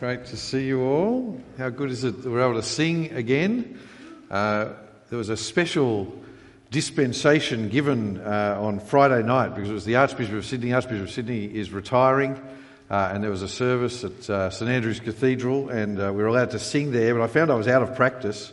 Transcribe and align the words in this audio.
Great 0.00 0.26
to 0.26 0.36
see 0.36 0.64
you 0.64 0.82
all. 0.82 1.40
How 1.58 1.70
good 1.70 1.90
is 1.90 2.04
it 2.04 2.22
that 2.22 2.30
we're 2.30 2.48
able 2.48 2.54
to 2.54 2.62
sing 2.62 3.10
again? 3.14 3.80
Uh, 4.30 4.68
there 5.10 5.18
was 5.18 5.28
a 5.28 5.36
special 5.36 6.16
dispensation 6.70 7.68
given 7.68 8.20
uh, 8.20 8.58
on 8.60 8.78
Friday 8.78 9.26
night 9.26 9.56
because 9.56 9.68
it 9.68 9.72
was 9.72 9.84
the 9.84 9.96
Archbishop 9.96 10.34
of 10.34 10.46
Sydney. 10.46 10.72
Archbishop 10.72 11.08
of 11.08 11.10
Sydney 11.10 11.46
is 11.46 11.72
retiring, 11.72 12.40
uh, 12.88 13.10
and 13.12 13.24
there 13.24 13.30
was 13.32 13.42
a 13.42 13.48
service 13.48 14.04
at 14.04 14.30
uh, 14.30 14.50
St 14.50 14.70
Andrew's 14.70 15.00
Cathedral, 15.00 15.68
and 15.68 16.00
uh, 16.00 16.12
we 16.14 16.22
were 16.22 16.28
allowed 16.28 16.52
to 16.52 16.60
sing 16.60 16.92
there. 16.92 17.12
But 17.12 17.24
I 17.24 17.26
found 17.26 17.50
I 17.50 17.56
was 17.56 17.66
out 17.66 17.82
of 17.82 17.96
practice. 17.96 18.52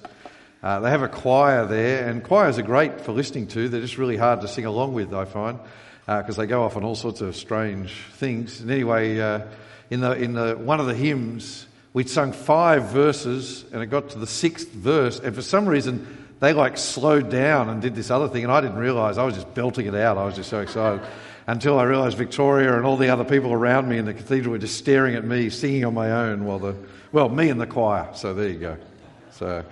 Uh, 0.63 0.79
they 0.79 0.89
have 0.89 1.03
a 1.03 1.07
choir 1.07 1.67
there, 1.67 2.09
and 2.09 2.23
choirs 2.23 2.57
are 2.57 2.63
great 2.63 3.01
for 3.01 3.11
listening 3.11 3.45
to. 3.49 3.69
They're 3.69 3.81
just 3.81 3.99
really 3.99 4.17
hard 4.17 4.41
to 4.41 4.47
sing 4.47 4.65
along 4.65 4.93
with, 4.93 5.13
I 5.13 5.25
find, 5.25 5.59
because 6.07 6.37
they 6.37 6.47
go 6.47 6.63
off 6.63 6.75
on 6.75 6.83
all 6.83 6.95
sorts 6.95 7.21
of 7.21 7.35
strange 7.35 7.93
things. 8.13 8.61
And 8.61 8.71
anyway 8.71 9.45
in, 9.89 10.01
the, 10.01 10.11
in 10.13 10.33
the, 10.33 10.55
one 10.55 10.79
of 10.79 10.85
the 10.85 10.95
hymns, 10.95 11.67
we'd 11.93 12.09
sung 12.09 12.31
five 12.31 12.89
verses 12.89 13.65
and 13.71 13.81
it 13.81 13.87
got 13.87 14.09
to 14.11 14.19
the 14.19 14.27
sixth 14.27 14.69
verse, 14.69 15.19
and 15.19 15.35
for 15.35 15.41
some 15.41 15.67
reason, 15.67 16.25
they 16.39 16.53
like 16.53 16.77
slowed 16.77 17.29
down 17.29 17.69
and 17.69 17.81
did 17.81 17.95
this 17.95 18.11
other 18.11 18.27
thing, 18.27 18.43
and 18.43 18.51
I 18.51 18.61
didn't 18.61 18.77
realise. 18.77 19.17
I 19.17 19.23
was 19.23 19.35
just 19.35 19.53
belting 19.53 19.87
it 19.87 19.95
out. 19.95 20.17
I 20.17 20.25
was 20.25 20.35
just 20.35 20.49
so 20.49 20.59
excited. 20.59 21.05
Until 21.47 21.77
I 21.77 21.83
realised 21.83 22.17
Victoria 22.17 22.75
and 22.75 22.87
all 22.87 22.97
the 22.97 23.09
other 23.09 23.23
people 23.23 23.53
around 23.53 23.87
me 23.87 23.99
in 23.99 24.05
the 24.05 24.15
cathedral 24.15 24.53
were 24.53 24.57
just 24.57 24.77
staring 24.77 25.13
at 25.13 25.23
me, 25.23 25.51
singing 25.51 25.85
on 25.85 25.93
my 25.93 26.09
own, 26.09 26.43
while 26.43 26.57
the, 26.57 26.75
well, 27.11 27.29
me 27.29 27.49
and 27.49 27.61
the 27.61 27.67
choir. 27.67 28.09
So 28.15 28.33
there 28.33 28.49
you 28.49 28.57
go. 28.57 28.77
So 29.29 29.63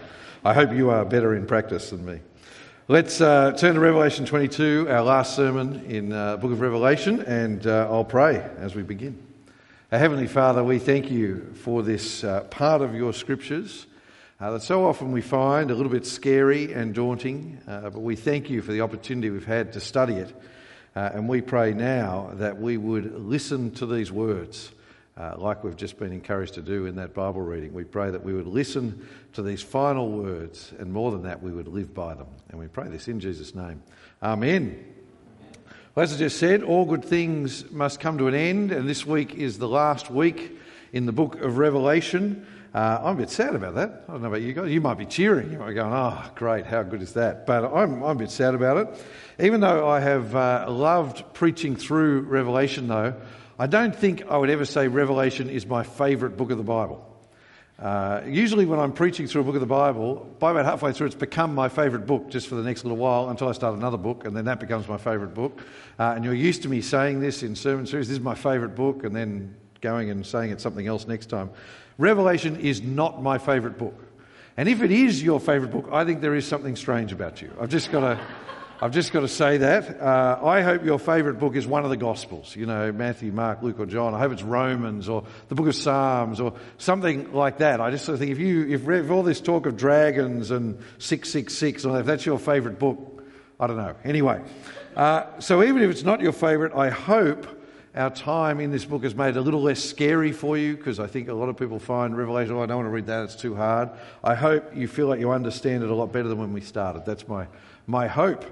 I 0.45 0.53
hope 0.53 0.71
you 0.71 0.91
are 0.91 1.03
better 1.03 1.35
in 1.35 1.47
practice 1.47 1.89
than 1.89 2.05
me. 2.05 2.19
Let's 2.87 3.21
uh, 3.21 3.53
turn 3.53 3.73
to 3.73 3.79
Revelation 3.79 4.25
22, 4.25 4.87
our 4.87 5.01
last 5.01 5.35
sermon 5.35 5.83
in 5.85 6.13
uh, 6.13 6.37
book 6.37 6.51
of 6.51 6.61
Revelation, 6.61 7.21
and 7.21 7.65
uh, 7.65 7.87
I'll 7.89 8.05
pray 8.05 8.47
as 8.59 8.75
we 8.75 8.83
begin. 8.83 9.32
Our 9.93 9.99
Heavenly 9.99 10.25
Father, 10.25 10.63
we 10.63 10.79
thank 10.79 11.11
you 11.11 11.53
for 11.53 11.83
this 11.83 12.23
uh, 12.23 12.45
part 12.45 12.81
of 12.81 12.95
your 12.95 13.13
scriptures 13.13 13.85
uh, 14.39 14.49
that 14.49 14.63
so 14.63 14.87
often 14.87 15.11
we 15.11 15.21
find 15.21 15.69
a 15.69 15.75
little 15.75 15.91
bit 15.91 16.07
scary 16.07 16.73
and 16.73 16.95
daunting, 16.95 17.61
uh, 17.67 17.91
but 17.91 17.99
we 17.99 18.15
thank 18.15 18.49
you 18.49 18.63
for 18.63 18.71
the 18.71 18.81
opportunity 18.81 19.29
we've 19.29 19.45
had 19.45 19.71
to 19.73 19.79
study 19.79 20.15
it. 20.15 20.35
Uh, 20.95 21.11
and 21.13 21.29
we 21.29 21.41
pray 21.41 21.73
now 21.75 22.31
that 22.37 22.59
we 22.59 22.75
would 22.75 23.13
listen 23.19 23.69
to 23.75 23.85
these 23.85 24.11
words. 24.11 24.71
Uh, 25.15 25.35
like 25.37 25.63
we've 25.63 25.77
just 25.77 25.99
been 25.99 26.11
encouraged 26.11 26.55
to 26.55 26.63
do 26.63 26.87
in 26.87 26.95
that 26.95 27.13
Bible 27.13 27.41
reading. 27.41 27.71
We 27.71 27.83
pray 27.83 28.09
that 28.09 28.23
we 28.23 28.33
would 28.33 28.47
listen 28.47 29.07
to 29.33 29.43
these 29.43 29.61
final 29.61 30.09
words, 30.09 30.73
and 30.79 30.91
more 30.91 31.11
than 31.11 31.21
that, 31.21 31.43
we 31.43 31.51
would 31.51 31.67
live 31.67 31.93
by 31.93 32.15
them. 32.15 32.29
And 32.49 32.59
we 32.59 32.67
pray 32.67 32.87
this 32.87 33.07
in 33.07 33.19
Jesus' 33.19 33.53
name. 33.53 33.83
Amen. 34.23 34.92
Well, 35.95 36.01
as 36.03 36.11
I 36.11 36.17
just 36.17 36.39
said, 36.39 36.63
all 36.63 36.85
good 36.85 37.05
things 37.05 37.69
must 37.69 37.99
come 37.99 38.17
to 38.17 38.25
an 38.25 38.33
end, 38.33 38.71
and 38.71 38.89
this 38.89 39.05
week 39.05 39.35
is 39.35 39.59
the 39.59 39.67
last 39.67 40.09
week 40.09 40.57
in 40.91 41.05
the 41.05 41.11
book 41.11 41.35
of 41.35 41.59
Revelation. 41.59 42.47
Uh, 42.73 42.99
I'm 43.03 43.15
a 43.15 43.19
bit 43.19 43.29
sad 43.29 43.53
about 43.53 43.75
that. 43.75 44.05
I 44.09 44.13
don't 44.13 44.23
know 44.23 44.29
about 44.29 44.41
you 44.41 44.53
guys. 44.53 44.71
You 44.71 44.81
might 44.81 44.97
be 44.97 45.05
cheering. 45.05 45.51
You 45.51 45.59
might 45.59 45.67
be 45.67 45.73
going, 45.75 45.93
oh, 45.93 46.31
great, 46.33 46.65
how 46.65 46.81
good 46.81 47.03
is 47.03 47.13
that? 47.13 47.45
But 47.45 47.65
I'm, 47.65 48.01
I'm 48.01 48.15
a 48.17 48.19
bit 48.21 48.31
sad 48.31 48.55
about 48.55 48.77
it. 48.77 49.05
Even 49.39 49.61
though 49.61 49.87
I 49.87 49.99
have 49.99 50.35
uh, 50.35 50.65
loved 50.67 51.31
preaching 51.35 51.75
through 51.75 52.21
Revelation, 52.21 52.87
though, 52.87 53.13
I 53.59 53.67
don't 53.67 53.95
think 53.95 54.23
I 54.27 54.37
would 54.37 54.49
ever 54.49 54.65
say 54.65 54.87
Revelation 54.87 55.47
is 55.47 55.67
my 55.67 55.83
favourite 55.83 56.37
book 56.37 56.49
of 56.49 56.57
the 56.57 56.63
Bible. 56.63 57.07
Uh, 57.79 58.21
usually, 58.25 58.65
when 58.65 58.79
I'm 58.79 58.93
preaching 58.93 59.27
through 59.27 59.41
a 59.41 59.43
book 59.43 59.55
of 59.55 59.61
the 59.61 59.67
Bible, 59.67 60.29
by 60.39 60.51
about 60.51 60.65
halfway 60.65 60.93
through, 60.93 61.07
it's 61.07 61.15
become 61.15 61.55
my 61.55 61.67
favourite 61.67 62.05
book 62.05 62.29
just 62.29 62.47
for 62.47 62.55
the 62.55 62.63
next 62.63 62.83
little 62.83 62.97
while 62.97 63.29
until 63.29 63.49
I 63.49 63.51
start 63.51 63.75
another 63.75 63.97
book, 63.97 64.25
and 64.25 64.35
then 64.35 64.45
that 64.45 64.59
becomes 64.59 64.87
my 64.87 64.97
favourite 64.97 65.33
book. 65.33 65.59
Uh, 65.99 66.13
and 66.15 66.23
you're 66.23 66.35
used 66.35 66.61
to 66.63 66.69
me 66.69 66.81
saying 66.81 67.19
this 67.19 67.43
in 67.43 67.55
sermon 67.55 67.85
series 67.87 68.07
this 68.07 68.17
is 68.17 68.23
my 68.23 68.35
favourite 68.35 68.75
book, 68.75 69.03
and 69.03 69.15
then 69.15 69.55
going 69.81 70.11
and 70.11 70.25
saying 70.25 70.51
it's 70.51 70.63
something 70.63 70.87
else 70.87 71.07
next 71.07 71.27
time. 71.27 71.49
Revelation 71.97 72.55
is 72.59 72.81
not 72.81 73.21
my 73.21 73.37
favourite 73.37 73.77
book. 73.77 73.99
And 74.55 74.69
if 74.69 74.81
it 74.81 74.91
is 74.91 75.23
your 75.23 75.39
favourite 75.39 75.71
book, 75.71 75.89
I 75.91 76.05
think 76.05 76.21
there 76.21 76.35
is 76.35 76.47
something 76.47 76.75
strange 76.75 77.11
about 77.11 77.41
you. 77.41 77.51
I've 77.59 77.69
just 77.69 77.91
got 77.91 78.01
to. 78.01 78.19
I've 78.83 78.91
just 78.91 79.13
got 79.13 79.21
to 79.21 79.29
say 79.29 79.59
that. 79.59 80.01
Uh, 80.01 80.41
I 80.43 80.61
hope 80.61 80.83
your 80.83 80.99
favourite 80.99 81.39
book 81.39 81.55
is 81.55 81.65
one 81.65 81.85
of 81.85 81.89
the 81.89 81.95
Gospels, 81.95 82.53
you 82.53 82.65
know, 82.65 82.91
Matthew, 82.91 83.31
Mark, 83.31 83.61
Luke, 83.61 83.79
or 83.79 83.85
John. 83.85 84.13
I 84.13 84.19
hope 84.19 84.33
it's 84.33 84.43
Romans 84.43 85.07
or 85.07 85.23
the 85.47 85.55
book 85.55 85.67
of 85.67 85.75
Psalms 85.75 86.41
or 86.41 86.55
something 86.79 87.31
like 87.31 87.59
that. 87.59 87.79
I 87.79 87.91
just 87.91 88.03
sort 88.03 88.15
of 88.15 88.19
think 88.19 88.33
if 88.33 88.39
you, 88.39 88.67
if, 88.67 88.85
if 88.89 89.09
all 89.09 89.23
this 89.23 89.39
talk 89.39 89.67
of 89.67 89.77
dragons 89.77 90.51
and 90.51 90.79
666, 90.97 91.85
if 91.85 92.05
that's 92.05 92.25
your 92.25 92.37
favourite 92.37 92.77
book, 92.77 93.23
I 93.57 93.67
don't 93.67 93.77
know. 93.77 93.95
Anyway, 94.03 94.41
uh, 94.97 95.39
so 95.39 95.63
even 95.63 95.81
if 95.81 95.89
it's 95.89 96.03
not 96.03 96.19
your 96.19 96.33
favourite, 96.33 96.75
I 96.75 96.89
hope 96.89 97.47
our 97.95 98.09
time 98.09 98.59
in 98.59 98.71
this 98.71 98.83
book 98.83 99.03
has 99.03 99.15
made 99.15 99.37
a 99.37 99.41
little 99.41 99.61
less 99.61 99.81
scary 99.81 100.33
for 100.33 100.57
you 100.57 100.75
because 100.75 100.99
I 100.99 101.07
think 101.07 101.29
a 101.29 101.33
lot 101.33 101.47
of 101.47 101.55
people 101.55 101.79
find 101.79 102.17
Revelation, 102.17 102.55
oh, 102.55 102.63
I 102.63 102.65
don't 102.65 102.77
want 102.77 102.87
to 102.87 102.91
read 102.91 103.05
that, 103.05 103.23
it's 103.23 103.35
too 103.35 103.55
hard. 103.55 103.91
I 104.23 104.35
hope 104.35 104.75
you 104.75 104.89
feel 104.89 105.07
like 105.07 105.21
you 105.21 105.31
understand 105.31 105.83
it 105.83 105.89
a 105.89 105.95
lot 105.95 106.11
better 106.11 106.27
than 106.27 106.39
when 106.39 106.51
we 106.51 106.59
started. 106.61 107.05
That's 107.05 107.27
my, 107.29 107.47
my 107.87 108.07
hope. 108.07 108.45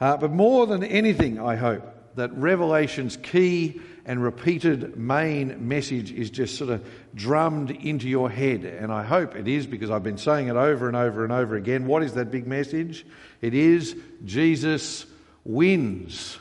Uh, 0.00 0.16
but 0.16 0.32
more 0.32 0.66
than 0.66 0.82
anything, 0.82 1.38
I 1.38 1.56
hope 1.56 1.82
that 2.16 2.32
Revelation's 2.36 3.16
key 3.16 3.80
and 4.04 4.22
repeated 4.22 4.96
main 4.96 5.68
message 5.68 6.10
is 6.10 6.30
just 6.30 6.58
sort 6.58 6.70
of 6.70 6.84
drummed 7.14 7.70
into 7.70 8.08
your 8.08 8.28
head. 8.28 8.64
And 8.64 8.92
I 8.92 9.04
hope 9.04 9.36
it 9.36 9.46
is 9.46 9.66
because 9.66 9.90
I've 9.90 10.02
been 10.02 10.18
saying 10.18 10.48
it 10.48 10.56
over 10.56 10.88
and 10.88 10.96
over 10.96 11.22
and 11.22 11.32
over 11.32 11.56
again. 11.56 11.86
What 11.86 12.02
is 12.02 12.14
that 12.14 12.30
big 12.30 12.46
message? 12.46 13.06
It 13.40 13.54
is 13.54 13.96
Jesus 14.24 15.06
wins. 15.44 16.38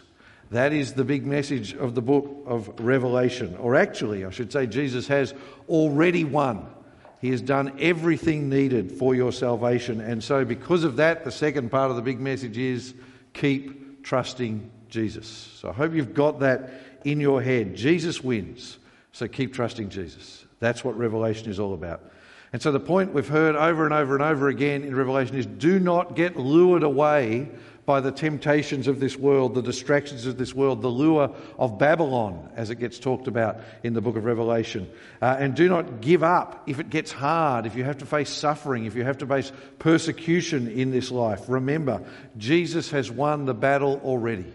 That 0.50 0.74
is 0.74 0.94
the 0.94 1.06
big 1.06 1.25
message 1.25 1.74
of 1.74 1.96
the 1.96 2.01
book 2.01 2.44
of 2.46 2.80
Revelation. 2.80 3.56
Or 3.57 3.75
actually, 3.75 4.25
I 4.25 4.31
should 4.31 4.51
say, 4.51 4.66
Jesus 4.66 5.07
has 5.07 5.34
already 5.69 6.24
won. 6.24 6.68
He 7.22 7.30
has 7.30 7.42
done 7.42 7.78
everything 7.80 8.50
needed 8.50 8.92
for 8.92 9.14
your 9.14 9.32
salvation. 9.32 10.02
And 10.02 10.24
so, 10.24 10.44
because 10.44 10.84
of 10.84 10.96
that, 10.96 11.24
the 11.24 11.32
second 11.32 11.70
part 11.70 11.92
of 11.92 11.96
the 11.96 12.02
big 12.02 12.20
message 12.20 12.58
is 12.58 12.96
keep 13.34 14.04
trusting 14.04 14.70
Jesus. 14.90 15.28
So 15.28 15.70
I 15.70 15.74
hope 15.74 15.94
you've 15.94 16.16
got 16.16 16.40
that 16.40 16.72
in 17.04 17.20
your 17.20 17.42
head. 17.42 17.76
Jesus 17.76 18.24
wins, 18.24 18.80
so 19.12 19.28
keep 19.28 19.54
trusting 19.54 19.90
Jesus. 19.90 20.46
That's 20.60 20.84
what 20.84 20.98
Revelation 20.98 21.50
is 21.50 21.60
all 21.60 21.74
about. 21.74 22.02
And 22.54 22.62
so 22.62 22.72
the 22.72 22.80
point 22.80 23.14
we've 23.14 23.28
heard 23.28 23.56
over 23.56 23.86
and 23.86 23.94
over 23.94 24.14
and 24.14 24.24
over 24.24 24.50
again 24.50 24.84
in 24.84 24.96
Revelation 24.96 25.38
is 25.38 25.46
do 25.46 25.80
not 25.80 26.16
get 26.16 26.38
lured 26.38 26.84
away 26.84 27.50
by 27.91 28.00
the 28.00 28.09
temptations 28.09 28.88
of 28.88 29.02
this 29.02 29.18
world, 29.18 29.53
the 29.53 29.62
distractions 29.62 30.25
of 30.25 30.38
this 30.38 30.53
world, 30.53 30.81
the 30.81 30.88
lure 30.88 31.29
of 31.59 31.78
Babylon, 31.78 32.50
as 32.56 32.69
it 32.69 32.75
gets 32.75 32.97
talked 32.97 33.28
about 33.28 33.57
in 33.84 33.94
the 33.94 34.00
book 34.00 34.16
of 34.16 34.24
Revelation. 34.24 34.90
Uh, 35.22 35.35
and 35.38 35.56
do 35.56 35.68
not 35.68 36.00
give 36.00 36.24
up 36.24 36.63
if 36.68 36.80
it 36.80 36.90
gets 36.90 37.12
hard, 37.12 37.66
if 37.66 37.75
you 37.75 37.84
have 37.84 37.97
to 37.97 38.06
face 38.06 38.30
suffering, 38.30 38.85
if 38.85 38.96
you 38.96 39.03
have 39.03 39.18
to 39.18 39.25
face 39.25 39.51
persecution 39.78 40.69
in 40.69 40.91
this 40.91 41.12
life. 41.12 41.50
Remember, 41.50 42.01
Jesus 42.38 42.91
has 42.91 43.12
won 43.12 43.44
the 43.44 43.53
battle 43.53 44.00
already. 44.06 44.53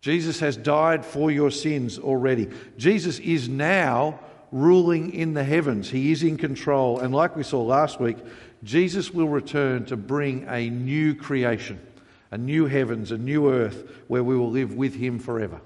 Jesus 0.00 0.40
has 0.40 0.56
died 0.56 1.04
for 1.04 1.30
your 1.30 1.52
sins 1.52 2.00
already. 2.00 2.48
Jesus 2.78 3.20
is 3.20 3.48
now 3.48 4.18
ruling 4.50 5.14
in 5.14 5.34
the 5.34 5.44
heavens. 5.44 5.88
He 5.88 6.10
is 6.10 6.24
in 6.24 6.36
control. 6.36 6.98
And 6.98 7.14
like 7.14 7.36
we 7.36 7.44
saw 7.44 7.62
last 7.62 8.00
week, 8.00 8.16
Jesus 8.64 9.14
will 9.14 9.28
return 9.28 9.84
to 9.84 9.96
bring 9.96 10.48
a 10.48 10.68
new 10.68 11.14
creation 11.14 11.78
a 12.30 12.38
new 12.38 12.66
heavens, 12.66 13.12
a 13.12 13.18
new 13.18 13.50
earth 13.50 13.90
where 14.08 14.24
we 14.24 14.36
will 14.36 14.50
live 14.50 14.74
with 14.74 14.94
Him 14.94 15.18
forever. 15.18 15.60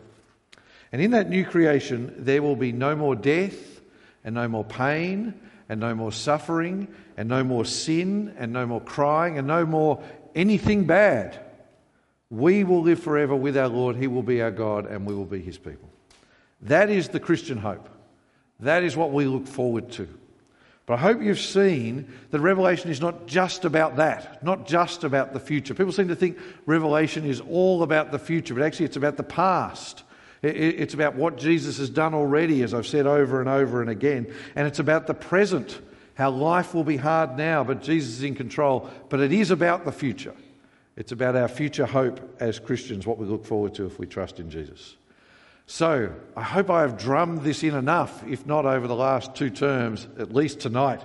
And 0.93 1.01
in 1.01 1.13
that 1.13 1.31
new 1.31 1.45
creation, 1.45 2.13
there 2.19 2.43
will 2.43 2.57
be 2.57 2.73
no 2.73 2.97
more 2.97 3.15
death, 3.15 3.81
and 4.25 4.35
no 4.35 4.49
more 4.49 4.65
pain, 4.65 5.35
and 5.69 5.81
no 5.81 5.95
more 5.95 6.13
suffering, 6.13 6.89
and 7.17 7.29
no 7.29 7.45
more 7.45 7.65
sin, 7.65 8.35
and 8.37 8.53
no 8.53 8.67
more 8.67 8.81
crying, 8.81 9.39
and 9.39 9.47
no 9.47 9.65
more 9.65 10.03
anything 10.35 10.85
bad. 10.85 11.39
We 12.29 12.65
will 12.65 12.83
live 12.83 13.01
forever 13.01 13.35
with 13.35 13.57
our 13.57 13.69
Lord. 13.69 13.97
He 13.97 14.07
will 14.07 14.23
be 14.23 14.43
our 14.43 14.51
God, 14.51 14.87
and 14.87 15.07
we 15.07 15.15
will 15.15 15.25
be 15.25 15.41
His 15.41 15.59
people. 15.59 15.89
That 16.63 16.91
is 16.91 17.09
the 17.09 17.21
Christian 17.21 17.59
hope. 17.59 17.89
That 18.61 18.83
is 18.83 18.97
what 18.97 19.13
we 19.13 19.25
look 19.25 19.47
forward 19.47 19.91
to. 19.93 20.09
But 20.87 20.95
I 20.95 21.03
hope 21.03 21.23
you've 21.23 21.39
seen 21.39 22.13
that 22.31 22.41
Revelation 22.41 22.91
is 22.91 23.01
not 23.01 23.27
just 23.27 23.65
about 23.65 23.97
that, 23.97 24.43
not 24.43 24.67
just 24.67 25.05
about 25.05 25.33
the 25.33 25.41
future. 25.41 25.75
People 25.75 25.93
seem 25.93 26.09
to 26.09 26.17
think 26.17 26.39
Revelation 26.67 27.25
is 27.25 27.41
all 27.41 27.83
about 27.83 28.11
the 28.11 28.19
future, 28.19 28.55
but 28.55 28.63
actually 28.63 28.87
it's 28.87 28.97
about 28.97 29.17
the 29.17 29.23
past. 29.23 30.03
It's 30.43 30.95
about 30.95 31.17
what 31.17 31.37
Jesus 31.37 31.79
has 31.79 31.91
done 31.91 32.15
already, 32.15 32.63
as 32.63 32.73
I've 32.73 32.87
said 32.87 33.07
over 33.07 33.41
and 33.41 33.49
over 33.49 33.83
and 33.83 33.91
again. 33.91 34.33
And 34.57 34.67
it's 34.67 34.79
about 34.79 35.07
the 35.07 35.15
present, 35.15 35.81
how 36.15 36.31
life 36.31 36.75
will 36.75 36.83
be 36.83 36.97
hard 36.97 37.37
now, 37.37 37.63
but 37.63 37.83
Jesus 37.83 38.15
is 38.15 38.23
in 38.23 38.35
control. 38.35 38.89
But 39.11 39.21
it 39.21 39.33
is 39.33 39.51
about 39.51 39.85
the 39.85 39.93
future. 39.93 40.35
It's 40.97 41.13
about 41.13 41.37
our 41.37 41.49
future 41.49 41.87
hope 41.87 42.37
as 42.41 42.59
Christians, 42.59 43.07
what 43.07 43.19
we 43.19 43.27
look 43.27 43.45
forward 43.45 43.75
to 43.75 43.87
if 43.87 43.99
we 43.99 44.07
trust 44.07 44.41
in 44.41 44.51
Jesus. 44.51 44.97
So, 45.73 46.13
I 46.37 46.43
hope 46.43 46.69
I 46.69 46.81
have 46.81 46.99
drummed 46.99 47.43
this 47.43 47.63
in 47.63 47.77
enough, 47.77 48.27
if 48.27 48.45
not 48.45 48.67
over 48.67 48.89
the 48.89 48.97
last 48.97 49.37
two 49.37 49.51
terms, 49.51 50.09
at 50.19 50.35
least 50.35 50.59
tonight. 50.59 51.01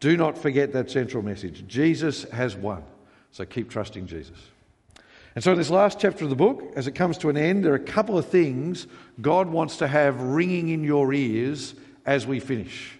Do 0.00 0.18
not 0.18 0.36
forget 0.36 0.74
that 0.74 0.90
central 0.90 1.22
message. 1.22 1.66
Jesus 1.66 2.24
has 2.24 2.54
won. 2.54 2.84
So 3.30 3.46
keep 3.46 3.70
trusting 3.70 4.06
Jesus. 4.06 4.36
And 5.34 5.42
so, 5.42 5.52
in 5.52 5.58
this 5.58 5.70
last 5.70 5.98
chapter 5.98 6.24
of 6.24 6.30
the 6.30 6.36
book, 6.36 6.74
as 6.76 6.86
it 6.86 6.92
comes 6.92 7.16
to 7.18 7.30
an 7.30 7.38
end, 7.38 7.64
there 7.64 7.72
are 7.72 7.76
a 7.76 7.80
couple 7.80 8.18
of 8.18 8.26
things 8.26 8.86
God 9.18 9.48
wants 9.48 9.78
to 9.78 9.88
have 9.88 10.20
ringing 10.20 10.68
in 10.68 10.84
your 10.84 11.14
ears 11.14 11.74
as 12.04 12.26
we 12.26 12.38
finish. 12.38 12.98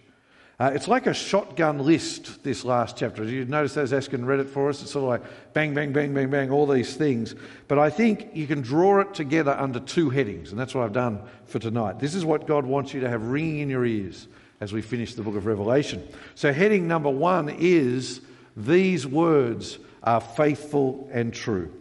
Uh, 0.62 0.70
it's 0.72 0.86
like 0.86 1.08
a 1.08 1.12
shotgun 1.12 1.84
list, 1.84 2.44
this 2.44 2.64
last 2.64 2.96
chapter. 2.96 3.24
You 3.24 3.44
notice 3.46 3.76
as 3.76 3.90
Askin 3.90 4.24
read 4.24 4.38
it 4.38 4.48
for 4.48 4.68
us, 4.68 4.80
it's 4.80 4.92
sort 4.92 5.02
of 5.02 5.08
like 5.08 5.52
bang, 5.54 5.74
bang, 5.74 5.92
bang, 5.92 6.14
bang, 6.14 6.30
bang, 6.30 6.52
all 6.52 6.68
these 6.68 6.94
things. 6.94 7.34
But 7.66 7.80
I 7.80 7.90
think 7.90 8.28
you 8.32 8.46
can 8.46 8.60
draw 8.60 9.00
it 9.00 9.12
together 9.12 9.56
under 9.58 9.80
two 9.80 10.08
headings, 10.08 10.52
and 10.52 10.60
that's 10.60 10.72
what 10.72 10.84
I've 10.84 10.92
done 10.92 11.20
for 11.46 11.58
tonight. 11.58 11.98
This 11.98 12.14
is 12.14 12.24
what 12.24 12.46
God 12.46 12.64
wants 12.64 12.94
you 12.94 13.00
to 13.00 13.08
have 13.08 13.24
ringing 13.24 13.58
in 13.58 13.70
your 13.70 13.84
ears 13.84 14.28
as 14.60 14.72
we 14.72 14.82
finish 14.82 15.14
the 15.14 15.22
book 15.22 15.34
of 15.34 15.46
Revelation. 15.46 16.06
So, 16.36 16.52
heading 16.52 16.86
number 16.86 17.10
one 17.10 17.48
is 17.48 18.20
These 18.56 19.04
words 19.04 19.80
are 20.04 20.20
faithful 20.20 21.10
and 21.12 21.34
true. 21.34 21.72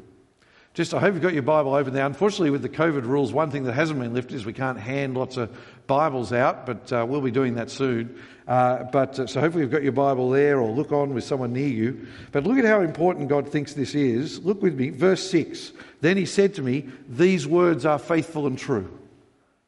Just, 0.74 0.94
I 0.94 1.00
hope 1.00 1.13
you've 1.13 1.22
got 1.22 1.34
your 1.34 1.44
Bible 1.44 1.75
open 1.75 1.94
there. 1.94 2.06
Unfortunately, 2.06 2.50
with 2.50 2.62
the 2.62 2.69
COVID 2.69 3.04
rules, 3.04 3.34
one 3.34 3.51
thing 3.51 3.66
that 3.66 3.74
hasn't 3.74 4.00
been 4.00 4.13
lifted 4.13 4.36
is 4.36 4.45
we 4.45 4.54
can't 4.54 4.80
hand 4.80 5.18
lots 5.18 5.36
of 5.36 5.56
Bibles 5.88 6.33
out, 6.33 6.66
but 6.66 6.92
uh, 6.92 7.06
we'll 7.07 7.22
be 7.22 7.31
doing 7.31 7.56
that 7.56 7.69
soon. 7.69 8.18
Uh, 8.48 8.83
but 8.83 9.19
uh, 9.19 9.28
so 9.28 9.39
hopefully 9.39 9.63
you've 9.63 9.72
got 9.72 9.83
your 9.83 9.92
Bible 9.92 10.30
there, 10.30 10.60
or 10.60 10.69
look 10.72 10.92
on 10.92 11.13
with 11.13 11.24
someone 11.24 11.54
near 11.54 11.68
you. 11.68 12.07
But 12.31 12.44
look 12.45 12.57
at 12.57 12.66
how 12.66 12.81
important 12.81 13.30
God 13.30 13.48
thinks 13.50 13.74
this 13.74 13.95
is. 13.95 14.44
Look 14.44 14.62
with 14.62 14.75
me, 14.75 14.89
verse 14.89 15.30
six. 15.30 15.72
Then 16.01 16.18
he 16.18 16.25
said 16.25 16.56
to 16.56 16.62
me, 16.62 16.89
"These 17.07 17.48
words 17.48 17.86
are 17.86 18.00
faithful 18.00 18.48
and 18.48 18.57
true." 18.57 18.89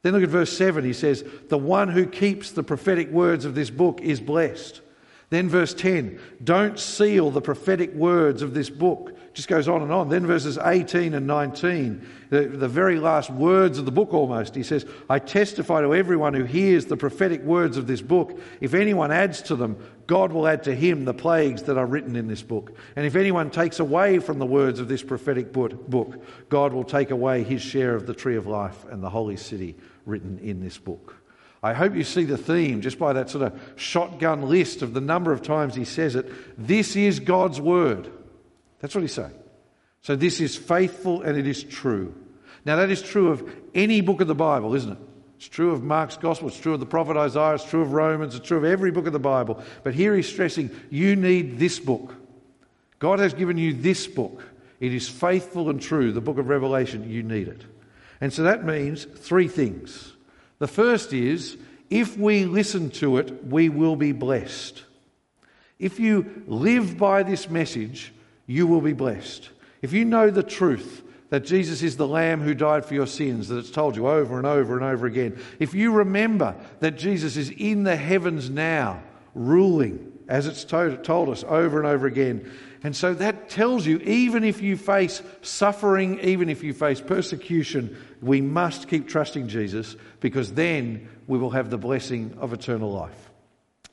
Then 0.02 0.12
look 0.12 0.22
at 0.22 0.28
verse 0.28 0.56
seven. 0.56 0.84
He 0.84 0.92
says, 0.92 1.24
"The 1.48 1.58
one 1.58 1.88
who 1.88 2.06
keeps 2.06 2.50
the 2.50 2.62
prophetic 2.62 3.10
words 3.10 3.44
of 3.44 3.54
this 3.54 3.70
book 3.70 4.00
is 4.02 4.20
blessed." 4.20 4.80
Then 5.30 5.48
verse 5.48 5.74
10, 5.74 6.20
don't 6.44 6.78
seal 6.78 7.30
the 7.30 7.40
prophetic 7.40 7.92
words 7.94 8.42
of 8.42 8.54
this 8.54 8.70
book. 8.70 9.13
Just 9.34 9.48
goes 9.48 9.66
on 9.66 9.82
and 9.82 9.92
on. 9.92 10.08
Then 10.10 10.26
verses 10.26 10.58
18 10.58 11.12
and 11.12 11.26
19, 11.26 12.08
the, 12.30 12.42
the 12.46 12.68
very 12.68 13.00
last 13.00 13.30
words 13.30 13.80
of 13.80 13.84
the 13.84 13.90
book 13.90 14.14
almost, 14.14 14.54
he 14.54 14.62
says, 14.62 14.86
I 15.10 15.18
testify 15.18 15.80
to 15.80 15.92
everyone 15.92 16.34
who 16.34 16.44
hears 16.44 16.86
the 16.86 16.96
prophetic 16.96 17.42
words 17.42 17.76
of 17.76 17.88
this 17.88 18.00
book. 18.00 18.40
If 18.60 18.74
anyone 18.74 19.10
adds 19.10 19.42
to 19.42 19.56
them, 19.56 19.76
God 20.06 20.32
will 20.32 20.46
add 20.46 20.62
to 20.64 20.74
him 20.74 21.04
the 21.04 21.12
plagues 21.12 21.64
that 21.64 21.76
are 21.76 21.84
written 21.84 22.14
in 22.14 22.28
this 22.28 22.42
book. 22.42 22.76
And 22.94 23.04
if 23.04 23.16
anyone 23.16 23.50
takes 23.50 23.80
away 23.80 24.20
from 24.20 24.38
the 24.38 24.46
words 24.46 24.78
of 24.78 24.86
this 24.86 25.02
prophetic 25.02 25.52
book, 25.52 26.24
God 26.48 26.72
will 26.72 26.84
take 26.84 27.10
away 27.10 27.42
his 27.42 27.60
share 27.60 27.96
of 27.96 28.06
the 28.06 28.14
tree 28.14 28.36
of 28.36 28.46
life 28.46 28.84
and 28.88 29.02
the 29.02 29.10
holy 29.10 29.36
city 29.36 29.74
written 30.06 30.38
in 30.38 30.60
this 30.60 30.78
book. 30.78 31.16
I 31.60 31.72
hope 31.72 31.96
you 31.96 32.04
see 32.04 32.24
the 32.24 32.38
theme 32.38 32.82
just 32.82 33.00
by 33.00 33.14
that 33.14 33.30
sort 33.30 33.50
of 33.50 33.60
shotgun 33.74 34.48
list 34.48 34.82
of 34.82 34.94
the 34.94 35.00
number 35.00 35.32
of 35.32 35.42
times 35.42 35.74
he 35.74 35.84
says 35.84 36.14
it. 36.14 36.30
This 36.56 36.94
is 36.94 37.18
God's 37.18 37.60
word. 37.60 38.12
That's 38.80 38.94
what 38.94 39.02
he's 39.02 39.12
saying. 39.12 39.34
So 40.02 40.16
this 40.16 40.40
is 40.40 40.56
faithful 40.56 41.22
and 41.22 41.38
it 41.38 41.46
is 41.46 41.62
true. 41.62 42.14
Now, 42.64 42.76
that 42.76 42.90
is 42.90 43.02
true 43.02 43.28
of 43.28 43.48
any 43.74 44.00
book 44.00 44.20
of 44.20 44.28
the 44.28 44.34
Bible, 44.34 44.74
isn't 44.74 44.92
it? 44.92 44.98
It's 45.36 45.48
true 45.48 45.72
of 45.72 45.82
Mark's 45.82 46.16
gospel, 46.16 46.48
it's 46.48 46.58
true 46.58 46.74
of 46.74 46.80
the 46.80 46.86
prophet 46.86 47.16
Isaiah, 47.16 47.54
it's 47.54 47.64
true 47.64 47.82
of 47.82 47.92
Romans, 47.92 48.34
it's 48.34 48.46
true 48.46 48.56
of 48.56 48.64
every 48.64 48.90
book 48.90 49.06
of 49.06 49.12
the 49.12 49.18
Bible. 49.18 49.62
But 49.82 49.94
here 49.94 50.14
he's 50.14 50.28
stressing 50.28 50.70
you 50.90 51.16
need 51.16 51.58
this 51.58 51.78
book. 51.78 52.14
God 52.98 53.18
has 53.18 53.34
given 53.34 53.58
you 53.58 53.74
this 53.74 54.06
book. 54.06 54.42
It 54.80 54.94
is 54.94 55.08
faithful 55.08 55.68
and 55.68 55.80
true, 55.80 56.12
the 56.12 56.20
book 56.20 56.38
of 56.38 56.48
Revelation. 56.48 57.08
You 57.10 57.22
need 57.22 57.48
it. 57.48 57.62
And 58.20 58.32
so 58.32 58.44
that 58.44 58.64
means 58.64 59.04
three 59.04 59.48
things. 59.48 60.14
The 60.58 60.68
first 60.68 61.12
is 61.12 61.58
if 61.90 62.16
we 62.16 62.46
listen 62.46 62.90
to 62.90 63.18
it, 63.18 63.44
we 63.44 63.68
will 63.68 63.96
be 63.96 64.12
blessed. 64.12 64.82
If 65.78 66.00
you 66.00 66.44
live 66.46 66.96
by 66.96 67.22
this 67.22 67.50
message, 67.50 68.12
you 68.46 68.66
will 68.66 68.80
be 68.80 68.92
blessed. 68.92 69.50
If 69.82 69.92
you 69.92 70.04
know 70.04 70.30
the 70.30 70.42
truth 70.42 71.02
that 71.30 71.44
Jesus 71.44 71.82
is 71.82 71.96
the 71.96 72.06
Lamb 72.06 72.40
who 72.40 72.54
died 72.54 72.84
for 72.84 72.94
your 72.94 73.06
sins, 73.06 73.48
that 73.48 73.58
it's 73.58 73.70
told 73.70 73.96
you 73.96 74.06
over 74.06 74.36
and 74.36 74.46
over 74.46 74.74
and 74.76 74.84
over 74.84 75.06
again, 75.06 75.38
if 75.58 75.74
you 75.74 75.92
remember 75.92 76.54
that 76.80 76.96
Jesus 76.96 77.36
is 77.36 77.50
in 77.50 77.82
the 77.82 77.96
heavens 77.96 78.50
now, 78.50 79.02
ruling, 79.34 80.12
as 80.28 80.46
it's 80.46 80.64
told 80.64 81.28
us 81.28 81.44
over 81.44 81.78
and 81.78 81.86
over 81.86 82.06
again, 82.06 82.50
and 82.84 82.94
so 82.94 83.14
that 83.14 83.48
tells 83.48 83.86
you, 83.86 83.98
even 84.00 84.44
if 84.44 84.60
you 84.60 84.76
face 84.76 85.22
suffering, 85.40 86.20
even 86.20 86.50
if 86.50 86.62
you 86.62 86.74
face 86.74 87.00
persecution, 87.00 87.96
we 88.20 88.42
must 88.42 88.88
keep 88.88 89.08
trusting 89.08 89.48
Jesus 89.48 89.96
because 90.20 90.52
then 90.52 91.08
we 91.26 91.38
will 91.38 91.50
have 91.50 91.70
the 91.70 91.78
blessing 91.78 92.36
of 92.38 92.52
eternal 92.52 92.92
life. 92.92 93.30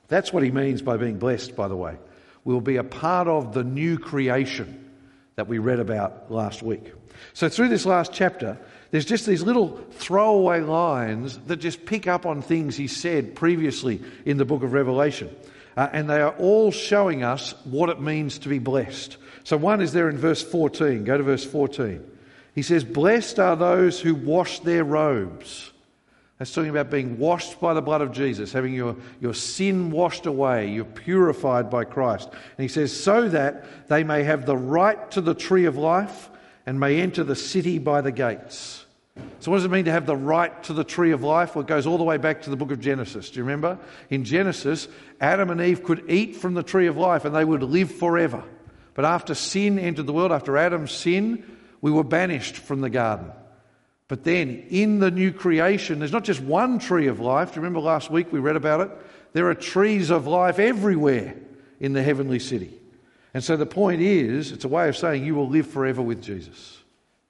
That's 0.09 0.33
what 0.33 0.43
he 0.43 0.51
means 0.51 0.81
by 0.81 0.97
being 0.97 1.19
blessed, 1.19 1.55
by 1.55 1.69
the 1.69 1.75
way. 1.75 1.97
We'll 2.43 2.61
be 2.61 2.77
a 2.77 2.83
part 2.83 3.27
of 3.27 3.53
the 3.53 3.63
new 3.63 3.97
creation 3.97 4.89
that 5.35 5.47
we 5.47 5.59
read 5.59 5.79
about 5.79 6.31
last 6.31 6.63
week. 6.63 6.93
So, 7.33 7.49
through 7.49 7.69
this 7.69 7.85
last 7.85 8.13
chapter, 8.13 8.57
there's 8.89 9.05
just 9.05 9.25
these 9.25 9.43
little 9.43 9.77
throwaway 9.91 10.61
lines 10.61 11.37
that 11.47 11.57
just 11.57 11.85
pick 11.85 12.07
up 12.07 12.25
on 12.25 12.41
things 12.41 12.75
he 12.75 12.87
said 12.87 13.35
previously 13.35 14.01
in 14.25 14.37
the 14.37 14.45
book 14.45 14.63
of 14.63 14.73
Revelation. 14.73 15.33
Uh, 15.77 15.87
and 15.93 16.09
they 16.09 16.19
are 16.21 16.35
all 16.37 16.71
showing 16.71 17.23
us 17.23 17.53
what 17.63 17.89
it 17.89 18.01
means 18.01 18.39
to 18.39 18.49
be 18.49 18.59
blessed. 18.59 19.17
So 19.43 19.55
one 19.55 19.81
is 19.81 19.93
there 19.93 20.09
in 20.09 20.17
verse 20.17 20.41
14. 20.41 21.05
Go 21.05 21.17
to 21.17 21.23
verse 21.23 21.45
14. 21.45 22.05
He 22.53 22.61
says, 22.61 22.83
Blessed 22.83 23.39
are 23.39 23.55
those 23.55 23.99
who 23.99 24.13
wash 24.13 24.59
their 24.59 24.83
robes. 24.83 25.70
That's 26.41 26.51
talking 26.51 26.71
about 26.71 26.89
being 26.89 27.19
washed 27.19 27.59
by 27.59 27.75
the 27.75 27.83
blood 27.83 28.01
of 28.01 28.11
Jesus, 28.11 28.51
having 28.51 28.73
your, 28.73 28.95
your 29.19 29.35
sin 29.35 29.91
washed 29.91 30.25
away. 30.25 30.71
You're 30.71 30.85
purified 30.85 31.69
by 31.69 31.83
Christ. 31.83 32.29
And 32.31 32.63
he 32.63 32.67
says, 32.67 32.99
So 32.99 33.29
that 33.29 33.87
they 33.89 34.03
may 34.03 34.23
have 34.23 34.47
the 34.47 34.57
right 34.57 35.11
to 35.11 35.21
the 35.21 35.35
tree 35.35 35.65
of 35.65 35.77
life 35.77 36.31
and 36.65 36.79
may 36.79 36.99
enter 36.99 37.23
the 37.23 37.35
city 37.35 37.77
by 37.77 38.01
the 38.01 38.11
gates. 38.11 38.87
So, 39.39 39.51
what 39.51 39.57
does 39.57 39.65
it 39.65 39.69
mean 39.69 39.85
to 39.85 39.91
have 39.91 40.07
the 40.07 40.15
right 40.15 40.63
to 40.63 40.73
the 40.73 40.83
tree 40.83 41.11
of 41.11 41.21
life? 41.21 41.53
Well, 41.53 41.61
it 41.61 41.67
goes 41.67 41.85
all 41.85 41.99
the 41.99 42.03
way 42.03 42.17
back 42.17 42.41
to 42.41 42.49
the 42.49 42.57
book 42.57 42.71
of 42.71 42.79
Genesis. 42.79 43.29
Do 43.29 43.37
you 43.37 43.43
remember? 43.43 43.77
In 44.09 44.23
Genesis, 44.23 44.87
Adam 45.19 45.51
and 45.51 45.61
Eve 45.61 45.83
could 45.83 46.09
eat 46.09 46.37
from 46.37 46.55
the 46.55 46.63
tree 46.63 46.87
of 46.87 46.97
life 46.97 47.23
and 47.23 47.35
they 47.35 47.45
would 47.45 47.61
live 47.61 47.91
forever. 47.91 48.43
But 48.95 49.05
after 49.05 49.35
sin 49.35 49.77
entered 49.77 50.07
the 50.07 50.13
world, 50.13 50.31
after 50.31 50.57
Adam's 50.57 50.91
sin, 50.91 51.43
we 51.81 51.91
were 51.91 52.03
banished 52.03 52.55
from 52.55 52.81
the 52.81 52.89
garden. 52.89 53.31
But 54.11 54.25
then, 54.25 54.65
in 54.69 54.99
the 54.99 55.09
new 55.09 55.31
creation, 55.31 55.99
there's 55.99 56.11
not 56.11 56.25
just 56.25 56.41
one 56.41 56.79
tree 56.79 57.07
of 57.07 57.21
life. 57.21 57.51
Do 57.51 57.55
you 57.55 57.61
remember 57.61 57.79
last 57.79 58.11
week 58.11 58.29
we 58.29 58.39
read 58.39 58.57
about 58.57 58.81
it? 58.81 58.91
There 59.31 59.47
are 59.47 59.55
trees 59.55 60.09
of 60.09 60.27
life 60.27 60.59
everywhere 60.59 61.33
in 61.79 61.93
the 61.93 62.03
heavenly 62.03 62.39
city. 62.39 62.77
And 63.33 63.41
so 63.41 63.55
the 63.55 63.65
point 63.65 64.01
is, 64.01 64.51
it's 64.51 64.65
a 64.65 64.67
way 64.67 64.89
of 64.89 64.97
saying 64.97 65.23
you 65.23 65.35
will 65.35 65.47
live 65.47 65.65
forever 65.65 66.01
with 66.01 66.21
Jesus. 66.21 66.79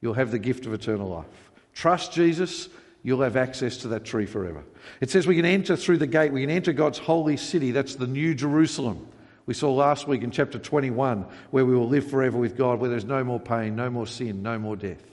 You'll 0.01 0.15
have 0.15 0.31
the 0.31 0.39
gift 0.39 0.65
of 0.65 0.73
eternal 0.73 1.07
life. 1.07 1.51
Trust 1.75 2.13
Jesus, 2.13 2.67
you'll 3.03 3.21
have 3.21 3.35
access 3.35 3.77
to 3.77 3.89
that 3.89 4.03
tree 4.03 4.25
forever. 4.25 4.63
It 5.01 5.11
says 5.11 5.27
we 5.27 5.35
can 5.35 5.45
enter 5.45 5.75
through 5.75 5.99
the 5.99 6.07
gate, 6.07 6.33
we 6.33 6.41
can 6.41 6.49
enter 6.49 6.73
God's 6.73 6.97
holy 6.97 7.37
city. 7.37 7.69
That's 7.69 7.93
the 7.93 8.07
New 8.07 8.33
Jerusalem. 8.33 9.07
We 9.45 9.53
saw 9.53 9.71
last 9.71 10.07
week 10.07 10.23
in 10.23 10.31
chapter 10.31 10.57
21 10.57 11.27
where 11.51 11.63
we 11.63 11.75
will 11.75 11.89
live 11.89 12.09
forever 12.09 12.39
with 12.39 12.57
God, 12.57 12.79
where 12.79 12.89
there's 12.89 13.05
no 13.05 13.23
more 13.23 13.39
pain, 13.39 13.75
no 13.75 13.91
more 13.91 14.07
sin, 14.07 14.41
no 14.41 14.57
more 14.57 14.75
death. 14.75 15.10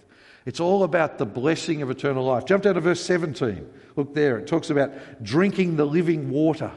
It's 0.48 0.60
all 0.60 0.82
about 0.82 1.18
the 1.18 1.26
blessing 1.26 1.82
of 1.82 1.90
eternal 1.90 2.24
life. 2.24 2.46
Jump 2.46 2.62
down 2.62 2.76
to 2.76 2.80
verse 2.80 3.04
17. 3.04 3.68
Look 3.96 4.14
there. 4.14 4.38
It 4.38 4.46
talks 4.46 4.70
about 4.70 5.22
drinking 5.22 5.76
the 5.76 5.84
living 5.84 6.30
water. 6.30 6.72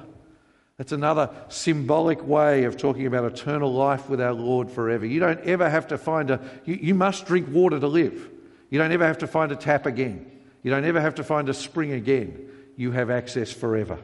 That's 0.75 0.91
another 0.91 1.29
symbolic 1.47 2.21
way 2.27 2.65
of 2.65 2.75
talking 2.75 3.05
about 3.05 3.23
eternal 3.23 3.71
life 3.71 4.09
with 4.09 4.19
our 4.19 4.33
Lord 4.33 4.69
forever. 4.69 5.05
You 5.05 5.21
don't 5.21 5.39
ever 5.45 5.69
have 5.69 5.87
to 5.87 5.97
find 5.97 6.31
a, 6.31 6.41
you, 6.65 6.79
you 6.81 6.93
must 6.93 7.25
drink 7.27 7.47
water 7.49 7.79
to 7.79 7.87
live. 7.87 8.29
You 8.69 8.77
don't 8.77 8.91
ever 8.91 9.07
have 9.07 9.19
to 9.19 9.27
find 9.27 9.53
a 9.53 9.55
tap 9.55 9.85
again. 9.85 10.29
You 10.63 10.71
don't 10.71 10.83
ever 10.83 10.99
have 10.99 11.15
to 11.15 11.23
find 11.23 11.47
a 11.47 11.53
spring 11.53 11.93
again. 11.93 12.49
You 12.75 12.91
have 12.91 13.09
access 13.09 13.53
forever. 13.53 13.99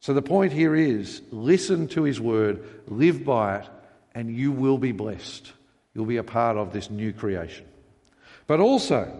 So 0.00 0.14
the 0.14 0.22
point 0.22 0.54
here 0.54 0.74
is 0.74 1.20
listen 1.30 1.86
to 1.88 2.04
his 2.04 2.18
word, 2.18 2.64
live 2.86 3.26
by 3.26 3.56
it, 3.56 3.68
and 4.14 4.34
you 4.34 4.52
will 4.52 4.78
be 4.78 4.92
blessed. 4.92 5.52
You'll 5.92 6.06
be 6.06 6.16
a 6.16 6.24
part 6.24 6.56
of 6.56 6.72
this 6.72 6.88
new 6.88 7.12
creation. 7.12 7.66
But 8.50 8.58
also, 8.58 9.16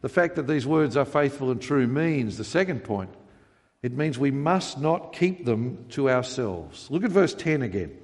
the 0.00 0.08
fact 0.08 0.36
that 0.36 0.46
these 0.46 0.66
words 0.66 0.96
are 0.96 1.04
faithful 1.04 1.50
and 1.50 1.60
true 1.60 1.86
means 1.86 2.38
the 2.38 2.44
second 2.44 2.82
point 2.82 3.10
it 3.82 3.92
means 3.92 4.18
we 4.18 4.30
must 4.30 4.80
not 4.80 5.12
keep 5.12 5.44
them 5.44 5.84
to 5.90 6.08
ourselves. 6.08 6.90
Look 6.90 7.04
at 7.04 7.10
verse 7.10 7.34
10 7.34 7.60
again. 7.60 7.94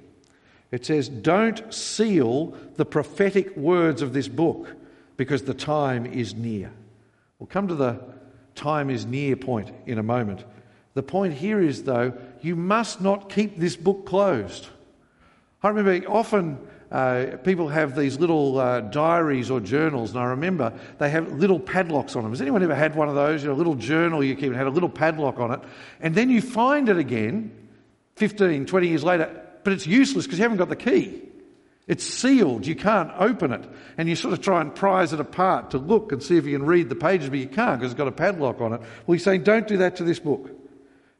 It 0.69 0.85
says, 0.85 1.09
Don't 1.09 1.73
seal 1.73 2.55
the 2.75 2.85
prophetic 2.85 3.57
words 3.57 4.03
of 4.03 4.13
this 4.13 4.27
book 4.27 4.75
because 5.17 5.41
the 5.41 5.55
time 5.55 6.05
is 6.05 6.35
near. 6.35 6.71
We'll 7.39 7.47
come 7.47 7.67
to 7.69 7.73
the 7.73 7.99
time 8.53 8.91
is 8.91 9.03
near 9.03 9.35
point 9.37 9.71
in 9.87 9.97
a 9.97 10.03
moment. 10.03 10.45
The 10.93 11.01
point 11.01 11.33
here 11.33 11.59
is, 11.59 11.85
though, 11.85 12.13
you 12.41 12.55
must 12.55 13.01
not 13.01 13.31
keep 13.31 13.57
this 13.57 13.75
book 13.75 14.05
closed. 14.05 14.67
I 15.63 15.69
remember 15.69 16.07
often 16.07 16.59
uh, 16.91 17.37
people 17.43 17.69
have 17.69 17.95
these 17.95 18.19
little 18.19 18.59
uh, 18.59 18.81
diaries 18.81 19.49
or 19.49 19.59
journals, 19.59 20.11
and 20.11 20.19
I 20.19 20.25
remember 20.25 20.73
they 20.97 21.09
have 21.09 21.31
little 21.31 21.59
padlocks 21.59 22.15
on 22.15 22.23
them. 22.23 22.31
Has 22.31 22.41
anyone 22.41 22.61
ever 22.63 22.75
had 22.75 22.95
one 22.95 23.07
of 23.07 23.15
those? 23.15 23.43
You 23.43 23.49
know, 23.49 23.55
a 23.55 23.57
little 23.57 23.75
journal 23.75 24.23
you 24.23 24.35
keep 24.35 24.47
and 24.47 24.55
had 24.55 24.67
a 24.67 24.71
little 24.71 24.89
padlock 24.89 25.39
on 25.39 25.51
it, 25.51 25.61
and 26.01 26.13
then 26.15 26.29
you 26.29 26.41
find 26.41 26.89
it 26.89 26.97
again 26.97 27.51
15, 28.15 28.65
20 28.65 28.87
years 28.87 29.03
later, 29.03 29.41
but 29.63 29.73
it's 29.73 29.87
useless 29.87 30.25
because 30.25 30.37
you 30.37 30.43
haven't 30.43 30.57
got 30.57 30.69
the 30.69 30.75
key. 30.75 31.21
It's 31.87 32.03
sealed. 32.03 32.65
You 32.65 32.75
can't 32.75 33.11
open 33.17 33.51
it. 33.51 33.67
And 33.97 34.07
you 34.07 34.15
sort 34.15 34.33
of 34.33 34.41
try 34.41 34.61
and 34.61 34.73
prise 34.73 35.13
it 35.13 35.19
apart 35.19 35.71
to 35.71 35.77
look 35.77 36.11
and 36.11 36.21
see 36.21 36.37
if 36.37 36.45
you 36.45 36.57
can 36.57 36.65
read 36.65 36.89
the 36.89 36.95
pages, 36.95 37.29
but 37.29 37.39
you 37.39 37.47
can't 37.47 37.79
because 37.79 37.91
it's 37.91 37.97
got 37.97 38.07
a 38.07 38.11
padlock 38.11 38.61
on 38.61 38.73
it. 38.73 38.81
Well, 39.05 39.13
he's 39.13 39.23
saying, 39.23 39.43
don't 39.43 39.67
do 39.67 39.77
that 39.77 39.97
to 39.97 40.03
this 40.03 40.19
book. 40.19 40.51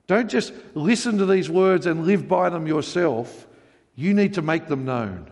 Don't 0.08 0.30
just 0.30 0.54
listen 0.74 1.18
to 1.18 1.26
these 1.26 1.50
words 1.50 1.86
and 1.86 2.06
live 2.06 2.28
by 2.28 2.50
them 2.50 2.68
yourself. 2.68 3.48
You 3.96 4.14
need 4.14 4.36
to 4.36 4.42
make 4.42 4.68
them 4.68 4.86
known. 4.86 5.30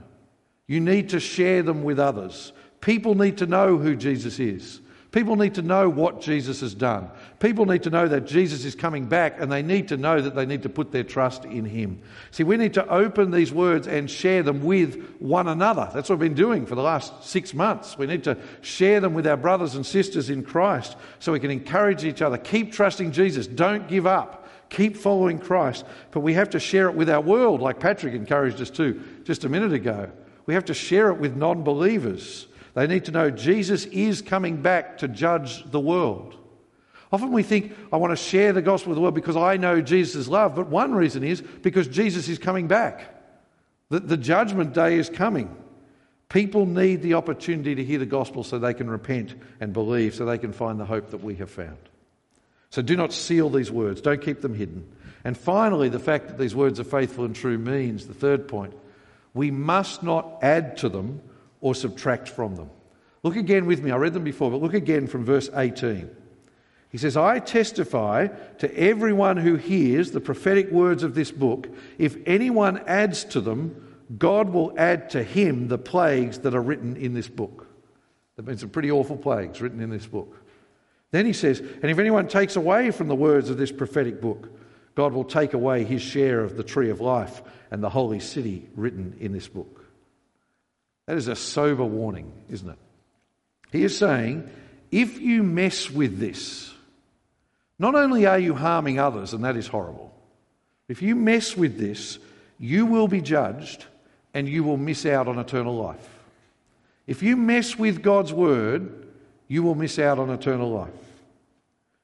You 0.70 0.80
need 0.80 1.10
to 1.10 1.20
share 1.20 1.64
them 1.64 1.84
with 1.84 2.00
others. 2.00 2.54
People 2.80 3.16
need 3.16 3.40
to 3.40 3.48
know 3.48 3.80
who 3.80 3.96
Jesus 3.96 4.40
is. 4.40 4.82
People 5.12 5.36
need 5.36 5.56
to 5.56 5.64
know 5.64 5.90
what 5.90 6.22
Jesus 6.22 6.62
has 6.62 6.76
done. 6.76 7.10
People 7.40 7.66
need 7.66 7.82
to 7.82 7.90
know 7.90 8.08
that 8.08 8.28
Jesus 8.28 8.64
is 8.64 8.76
coming 8.76 9.08
back 9.08 9.42
and 9.42 9.52
they 9.52 9.64
need 9.64 9.88
to 9.88 9.98
know 9.98 10.22
that 10.22 10.36
they 10.36 10.46
need 10.46 10.62
to 10.62 10.70
put 10.70 10.92
their 10.92 11.04
trust 11.04 11.44
in 11.46 11.66
Him. 11.66 12.00
See, 12.30 12.44
we 12.44 12.56
need 12.56 12.76
to 12.76 12.88
open 12.88 13.32
these 13.32 13.52
words 13.52 13.88
and 13.88 14.12
share 14.12 14.44
them 14.44 14.64
with 14.64 15.18
one 15.18 15.48
another. 15.48 15.90
That's 15.92 16.08
what 16.08 16.20
we've 16.20 16.30
been 16.30 16.38
doing 16.38 16.68
for 16.68 16.76
the 16.76 16.84
last 16.84 17.24
six 17.24 17.56
months. 17.56 17.98
We 17.98 18.06
need 18.06 18.24
to 18.26 18.38
share 18.62 19.00
them 19.00 19.16
with 19.16 19.26
our 19.26 19.38
brothers 19.38 19.74
and 19.74 19.84
sisters 19.84 20.30
in 20.30 20.44
Christ 20.44 20.96
so 21.18 21.32
we 21.32 21.40
can 21.40 21.50
encourage 21.50 22.06
each 22.06 22.22
other. 22.22 22.38
Keep 22.38 22.74
trusting 22.74 23.12
Jesus. 23.12 23.48
Don't 23.48 23.88
give 23.88 24.06
up. 24.06 24.48
Keep 24.70 24.98
following 24.98 25.40
Christ. 25.40 25.84
But 26.12 26.20
we 26.20 26.36
have 26.36 26.52
to 26.52 26.60
share 26.60 26.88
it 26.90 26.94
with 26.94 27.10
our 27.10 27.22
world, 27.22 27.60
like 27.60 27.80
Patrick 27.80 28.14
encouraged 28.14 28.62
us 28.62 28.70
to 28.72 29.02
just 29.24 29.44
a 29.44 29.50
minute 29.50 29.74
ago. 29.74 30.12
We 30.50 30.56
have 30.56 30.66
to 30.66 30.74
share 30.74 31.12
it 31.12 31.20
with 31.20 31.38
non 31.38 31.62
believers. 31.62 32.48
They 32.74 32.88
need 32.88 33.06
to 33.06 33.12
know 33.12 33.30
Jesus 33.30 33.86
is 33.86 34.24
coming 34.24 34.64
back 34.64 34.98
to 34.98 35.08
judge 35.08 35.64
the 35.70 35.80
world. 35.80 36.36
Often 37.12 37.34
we 37.34 37.44
think, 37.44 37.76
I 37.94 37.98
want 37.98 38.14
to 38.14 38.24
share 38.24 38.52
the 38.52 38.64
gospel 38.64 38.90
with 38.90 38.96
the 38.96 39.02
world 39.02 39.14
because 39.14 39.38
I 39.38 39.58
know 39.58 39.80
Jesus' 39.80 40.28
love, 40.28 40.56
but 40.56 40.66
one 40.66 40.96
reason 40.96 41.24
is 41.24 41.42
because 41.42 41.88
Jesus 41.88 42.28
is 42.28 42.40
coming 42.40 42.68
back. 42.68 43.14
The, 43.90 44.00
the 44.00 44.18
judgment 44.18 44.74
day 44.74 44.98
is 44.98 45.08
coming. 45.08 45.56
People 46.30 46.66
need 46.66 47.04
the 47.04 47.14
opportunity 47.14 47.76
to 47.76 47.86
hear 47.86 48.00
the 48.00 48.08
gospel 48.08 48.44
so 48.44 48.58
they 48.58 48.74
can 48.74 48.90
repent 48.90 49.36
and 49.60 49.72
believe, 49.72 50.16
so 50.16 50.26
they 50.26 50.40
can 50.40 50.52
find 50.52 50.80
the 50.80 50.86
hope 50.86 51.12
that 51.12 51.24
we 51.24 51.36
have 51.36 51.52
found. 51.52 51.78
So 52.72 52.82
do 52.82 52.96
not 52.96 53.14
seal 53.14 53.52
these 53.52 53.70
words, 53.70 54.02
don't 54.02 54.20
keep 54.20 54.42
them 54.42 54.56
hidden. 54.56 54.92
And 55.24 55.38
finally, 55.38 55.90
the 55.90 56.00
fact 56.00 56.28
that 56.30 56.40
these 56.40 56.56
words 56.56 56.80
are 56.80 56.86
faithful 56.86 57.24
and 57.24 57.36
true 57.36 57.60
means 57.60 58.08
the 58.08 58.16
third 58.16 58.48
point 58.48 58.74
we 59.34 59.52
must 59.52 60.04
not 60.04 60.40
add 60.42 60.78
to 60.78 60.90
them 60.90 61.22
or 61.62 61.76
subtract 61.76 62.30
from 62.30 62.56
them. 62.56 62.70
Look 63.24 63.36
again 63.36 63.66
with 63.66 63.82
me. 63.84 63.92
I 63.92 63.98
read 63.98 64.14
them 64.14 64.24
before, 64.24 64.50
but 64.52 64.62
look 64.62 64.74
again 64.74 65.08
from 65.08 65.26
verse 65.26 65.50
18. 65.54 66.10
He 66.90 66.98
says, 66.98 67.16
I 67.16 67.40
testify 67.40 68.28
to 68.58 68.78
everyone 68.78 69.38
who 69.38 69.56
hears 69.56 70.12
the 70.12 70.22
prophetic 70.22 70.72
words 70.72 71.04
of 71.04 71.14
this 71.14 71.32
book. 71.32 71.68
If 71.98 72.18
anyone 72.26 72.80
adds 72.88 73.24
to 73.26 73.42
them, 73.42 73.98
God 74.18 74.50
will 74.50 74.74
add 74.76 75.12
to 75.12 75.24
him 75.24 75.68
the 75.68 75.78
plagues 75.78 76.40
that 76.40 76.56
are 76.56 76.62
written 76.62 76.98
in 76.98 77.14
this 77.14 77.28
book. 77.28 77.68
That 78.38 78.48
means 78.48 78.62
some 78.62 78.70
pretty 78.70 78.90
awful 78.90 79.18
plagues 79.18 79.62
written 79.62 79.82
in 79.82 79.92
this 79.92 80.08
book. 80.08 80.36
Then 81.12 81.26
he 81.26 81.34
says, 81.34 81.60
And 81.60 81.92
if 81.92 82.00
anyone 82.00 82.28
takes 82.28 82.56
away 82.56 82.90
from 82.90 83.08
the 83.08 83.16
words 83.16 83.50
of 83.50 83.58
this 83.58 83.72
prophetic 83.72 84.22
book, 84.22 84.50
God 85.00 85.14
will 85.14 85.24
take 85.24 85.54
away 85.54 85.86
his 85.86 86.02
share 86.02 86.42
of 86.42 86.58
the 86.58 86.64
tree 86.64 86.90
of 86.90 87.00
life 87.00 87.42
and 87.72 87.82
the 87.82 87.88
holy 87.88 88.20
city 88.20 88.68
written 88.76 89.16
in 89.22 89.32
this 89.32 89.48
book. 89.48 89.86
That 91.06 91.16
is 91.16 91.30
a 91.30 91.38
sober 91.38 91.86
warning, 91.86 92.34
isn't 92.50 92.68
it? 92.68 92.78
He 93.72 93.86
is 93.86 93.98
saying, 93.98 94.50
if 94.92 95.22
you 95.22 95.42
mess 95.42 95.90
with 95.90 96.20
this, 96.20 96.74
not 97.80 97.96
only 97.96 98.26
are 98.26 98.40
you 98.40 98.54
harming 98.54 99.00
others, 99.00 99.32
and 99.32 99.46
that 99.46 99.56
is 99.56 99.68
horrible, 99.68 100.14
if 100.90 101.02
you 101.02 101.16
mess 101.16 101.56
with 101.56 101.78
this, 101.78 102.20
you 102.60 102.86
will 102.86 103.08
be 103.08 103.22
judged 103.22 103.86
and 104.34 104.50
you 104.50 104.66
will 104.66 104.76
miss 104.76 105.06
out 105.06 105.30
on 105.30 105.40
eternal 105.40 105.78
life. 105.78 106.10
If 107.08 107.24
you 107.24 107.38
mess 107.38 107.80
with 107.80 108.04
God's 108.04 108.34
word, 108.34 109.08
you 109.48 109.64
will 109.64 109.76
miss 109.76 109.98
out 109.98 110.20
on 110.20 110.30
eternal 110.30 110.70
life. 110.70 110.90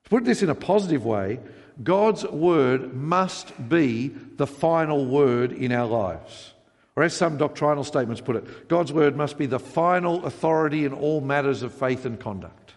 To 0.06 0.10
put 0.10 0.24
this 0.24 0.42
in 0.42 0.50
a 0.50 0.56
positive 0.56 1.04
way, 1.04 1.42
God's 1.84 2.24
word 2.26 2.94
must 2.94 3.70
be 3.70 4.08
the 4.08 4.48
final 4.48 5.06
word 5.06 5.52
in 5.52 5.72
our 5.72 5.88
lives. 5.88 6.54
Or, 6.96 7.04
as 7.04 7.14
some 7.14 7.38
doctrinal 7.38 7.84
statements 7.84 8.22
put 8.22 8.38
it, 8.38 8.70
God's 8.70 8.94
word 8.94 9.18
must 9.18 9.38
be 9.38 9.46
the 9.48 9.60
final 9.60 10.26
authority 10.26 10.86
in 10.86 10.94
all 10.94 11.20
matters 11.20 11.62
of 11.62 11.74
faith 11.74 12.06
and 12.06 12.18
conduct. 12.18 12.74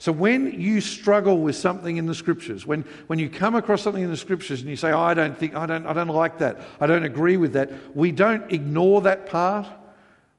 So, 0.00 0.10
when 0.10 0.60
you 0.60 0.80
struggle 0.80 1.38
with 1.38 1.54
something 1.54 1.98
in 1.98 2.06
the 2.06 2.14
scriptures, 2.16 2.66
when, 2.66 2.84
when 3.06 3.20
you 3.20 3.28
come 3.28 3.54
across 3.54 3.82
something 3.82 4.02
in 4.02 4.10
the 4.10 4.16
scriptures 4.16 4.60
and 4.60 4.68
you 4.68 4.74
say, 4.74 4.90
oh, 4.90 5.00
I 5.00 5.14
don't 5.14 5.38
think, 5.38 5.54
I 5.54 5.66
don't, 5.66 5.86
I 5.86 5.92
don't 5.92 6.08
like 6.08 6.38
that, 6.38 6.60
I 6.80 6.88
don't 6.88 7.04
agree 7.04 7.36
with 7.36 7.52
that, 7.52 7.70
we 7.96 8.10
don't 8.10 8.50
ignore 8.52 9.02
that 9.02 9.26
part. 9.26 9.66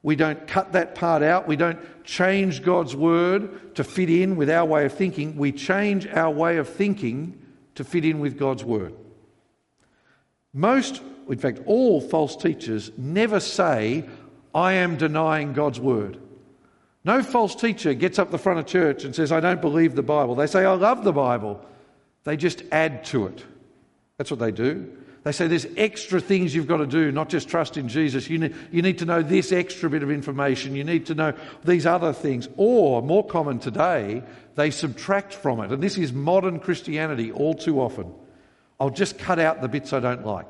We 0.02 0.16
don't 0.16 0.46
cut 0.46 0.72
that 0.72 0.94
part 0.94 1.22
out. 1.22 1.46
We 1.46 1.56
don't 1.56 1.78
change 2.04 2.62
God's 2.62 2.96
word 2.96 3.74
to 3.74 3.84
fit 3.84 4.08
in 4.08 4.36
with 4.36 4.48
our 4.48 4.64
way 4.64 4.86
of 4.86 4.94
thinking. 4.94 5.36
We 5.36 5.52
change 5.52 6.06
our 6.06 6.30
way 6.30 6.56
of 6.56 6.70
thinking 6.70 7.39
to 7.74 7.84
fit 7.84 8.04
in 8.04 8.20
with 8.20 8.38
God's 8.38 8.64
word. 8.64 8.94
Most 10.52 11.00
in 11.30 11.38
fact, 11.38 11.60
all 11.66 12.00
false 12.00 12.36
teachers 12.36 12.90
never 12.98 13.38
say, 13.38 14.04
I 14.52 14.72
am 14.74 14.96
denying 14.96 15.52
God's 15.52 15.78
word. 15.78 16.18
No 17.04 17.22
false 17.22 17.54
teacher 17.54 17.94
gets 17.94 18.18
up 18.18 18.30
the 18.30 18.38
front 18.38 18.58
of 18.58 18.66
church 18.66 19.04
and 19.04 19.14
says, 19.14 19.30
I 19.30 19.40
don't 19.40 19.60
believe 19.60 19.94
the 19.94 20.02
Bible. 20.02 20.34
They 20.34 20.48
say, 20.48 20.64
I 20.64 20.74
love 20.74 21.04
the 21.04 21.12
Bible. 21.12 21.64
They 22.24 22.36
just 22.36 22.64
add 22.72 23.04
to 23.06 23.26
it. 23.26 23.44
That's 24.18 24.30
what 24.30 24.40
they 24.40 24.50
do. 24.50 24.92
They 25.22 25.32
say 25.32 25.48
there's 25.48 25.66
extra 25.76 26.18
things 26.18 26.54
you've 26.54 26.66
got 26.66 26.78
to 26.78 26.86
do, 26.86 27.12
not 27.12 27.28
just 27.28 27.48
trust 27.48 27.76
in 27.76 27.88
Jesus. 27.88 28.30
You 28.30 28.38
need, 28.38 28.54
you 28.72 28.80
need 28.80 28.98
to 28.98 29.04
know 29.04 29.22
this 29.22 29.52
extra 29.52 29.90
bit 29.90 30.02
of 30.02 30.10
information. 30.10 30.74
You 30.74 30.84
need 30.84 31.06
to 31.06 31.14
know 31.14 31.34
these 31.62 31.84
other 31.84 32.14
things. 32.14 32.48
Or, 32.56 33.02
more 33.02 33.26
common 33.26 33.58
today, 33.58 34.22
they 34.54 34.70
subtract 34.70 35.34
from 35.34 35.60
it. 35.60 35.72
And 35.72 35.82
this 35.82 35.98
is 35.98 36.12
modern 36.12 36.58
Christianity 36.58 37.32
all 37.32 37.52
too 37.52 37.80
often. 37.80 38.14
I'll 38.78 38.90
just 38.90 39.18
cut 39.18 39.38
out 39.38 39.60
the 39.60 39.68
bits 39.68 39.92
I 39.92 40.00
don't 40.00 40.24
like. 40.24 40.48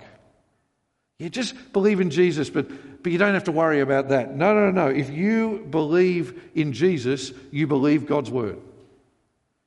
You 1.19 1.29
just 1.29 1.73
believe 1.73 2.01
in 2.01 2.11
Jesus, 2.11 2.49
but, 2.49 3.03
but 3.03 3.11
you 3.11 3.19
don't 3.19 3.35
have 3.35 3.45
to 3.45 3.53
worry 3.53 3.81
about 3.81 4.09
that. 4.11 4.37
No, 4.37 4.55
no, 4.55 4.71
no. 4.71 4.87
If 4.87 5.11
you 5.11 5.67
believe 5.69 6.41
in 6.55 6.73
Jesus, 6.73 7.33
you 7.51 7.67
believe 7.67 8.07
God's 8.07 8.31
word. 8.31 8.59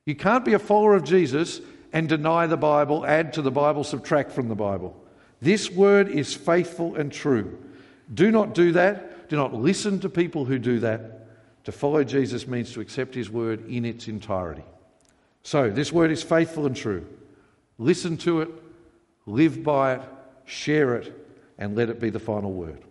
You 0.06 0.16
can't 0.16 0.46
be 0.46 0.54
a 0.54 0.60
follower 0.60 0.96
of 0.96 1.04
Jesus 1.04 1.62
and 1.94 2.10
deny 2.10 2.48
the 2.48 2.58
Bible, 2.58 3.06
add 3.06 3.34
to 3.34 3.42
the 3.42 3.52
Bible, 3.52 3.84
subtract 3.84 4.32
from 4.32 4.50
the 4.50 4.56
Bible. 4.56 5.00
This 5.40 5.70
word 5.70 6.10
is 6.10 6.34
faithful 6.34 6.96
and 6.96 7.12
true. 7.12 7.58
Do 8.14 8.32
not 8.32 8.56
do 8.56 8.72
that. 8.74 9.30
Do 9.30 9.36
not 9.36 9.54
listen 9.54 10.00
to 10.00 10.10
people 10.10 10.46
who 10.46 10.58
do 10.58 10.80
that. 10.80 11.28
To 11.66 11.72
follow 11.72 12.04
Jesus 12.04 12.48
means 12.48 12.74
to 12.74 12.82
accept 12.82 13.16
his 13.16 13.30
word 13.30 13.70
in 13.70 13.86
its 13.86 14.08
entirety. 14.08 14.64
So, 15.44 15.70
this 15.70 15.94
word 15.94 16.12
is 16.12 16.24
faithful 16.24 16.66
and 16.66 16.76
true. 16.76 17.06
Listen 17.78 18.18
to 18.18 18.42
it, 18.42 18.50
live 19.26 19.64
by 19.64 19.96
it, 19.96 20.02
share 20.46 20.96
it, 20.96 21.14
and 21.58 21.76
let 21.76 21.90
it 21.90 22.00
be 22.00 22.10
the 22.10 22.20
final 22.20 22.52
word. 22.52 22.82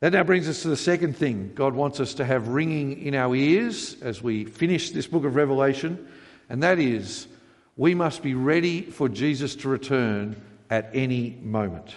That 0.00 0.12
now 0.12 0.22
brings 0.22 0.48
us 0.48 0.62
to 0.62 0.68
the 0.68 0.76
second 0.76 1.16
thing 1.16 1.52
God 1.54 1.74
wants 1.74 1.98
us 1.98 2.14
to 2.14 2.24
have 2.24 2.48
ringing 2.48 3.02
in 3.02 3.14
our 3.14 3.34
ears 3.34 3.96
as 4.00 4.22
we 4.22 4.44
finish 4.44 4.90
this 4.90 5.06
book 5.06 5.24
of 5.24 5.34
Revelation, 5.34 6.06
and 6.48 6.62
that 6.62 6.78
is 6.78 7.26
we 7.78 7.94
must 7.94 8.22
be 8.22 8.34
ready 8.34 8.82
for 8.82 9.08
Jesus 9.08 9.54
to 9.56 9.68
return 9.70 10.36
at 10.68 10.90
any 10.92 11.38
moment. 11.42 11.94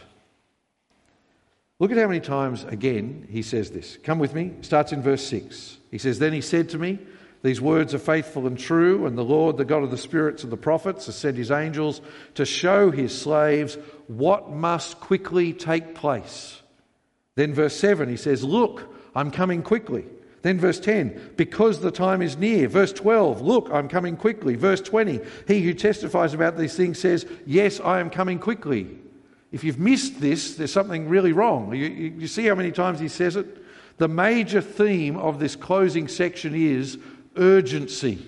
Look 1.79 1.91
at 1.91 1.97
how 1.97 2.07
many 2.07 2.21
times, 2.21 2.63
again, 2.63 3.27
he 3.29 3.41
says 3.41 3.71
this. 3.71 3.97
Come 4.03 4.19
with 4.19 4.33
me. 4.33 4.53
Starts 4.61 4.93
in 4.93 5.01
verse 5.01 5.25
6. 5.27 5.79
He 5.89 5.97
says, 5.97 6.19
Then 6.19 6.31
he 6.31 6.41
said 6.41 6.69
to 6.69 6.77
me, 6.77 6.99
these 7.43 7.59
words 7.59 7.95
are 7.95 7.99
faithful 7.99 8.45
and 8.45 8.57
true, 8.57 9.07
and 9.07 9.17
the 9.17 9.23
Lord, 9.23 9.57
the 9.57 9.65
God 9.65 9.81
of 9.81 9.89
the 9.89 9.97
spirits 9.97 10.43
of 10.43 10.51
the 10.51 10.57
prophets, 10.57 11.07
has 11.07 11.15
sent 11.15 11.37
his 11.37 11.49
angels 11.49 12.01
to 12.35 12.45
show 12.45 12.91
his 12.91 13.19
slaves 13.19 13.79
what 14.05 14.51
must 14.51 14.99
quickly 14.99 15.51
take 15.51 15.95
place. 15.95 16.61
Then, 17.33 17.55
verse 17.55 17.75
7, 17.75 18.09
he 18.09 18.17
says, 18.17 18.43
Look, 18.43 18.93
I'm 19.15 19.31
coming 19.31 19.63
quickly. 19.63 20.05
Then, 20.41 20.59
verse 20.59 20.79
10, 20.79 21.33
because 21.37 21.79
the 21.79 21.91
time 21.91 22.21
is 22.21 22.35
near. 22.35 22.67
Verse 22.67 22.91
12, 22.93 23.41
look, 23.41 23.69
I'm 23.71 23.87
coming 23.87 24.17
quickly. 24.17 24.55
Verse 24.55 24.81
20, 24.81 25.19
he 25.47 25.61
who 25.61 25.73
testifies 25.73 26.33
about 26.33 26.57
these 26.57 26.75
things 26.75 26.99
says, 26.99 27.27
Yes, 27.45 27.79
I 27.79 27.99
am 27.99 28.09
coming 28.09 28.39
quickly. 28.39 28.87
If 29.51 29.63
you've 29.63 29.79
missed 29.79 30.19
this, 30.19 30.55
there's 30.55 30.71
something 30.71 31.07
really 31.09 31.33
wrong. 31.33 31.75
You, 31.75 31.85
you, 31.85 32.13
you 32.19 32.27
see 32.27 32.47
how 32.47 32.55
many 32.55 32.71
times 32.71 32.99
he 32.99 33.07
says 33.07 33.35
it? 33.35 33.57
The 33.97 34.07
major 34.07 34.61
theme 34.61 35.17
of 35.17 35.39
this 35.39 35.55
closing 35.55 36.07
section 36.07 36.55
is 36.55 36.97
urgency. 37.35 38.25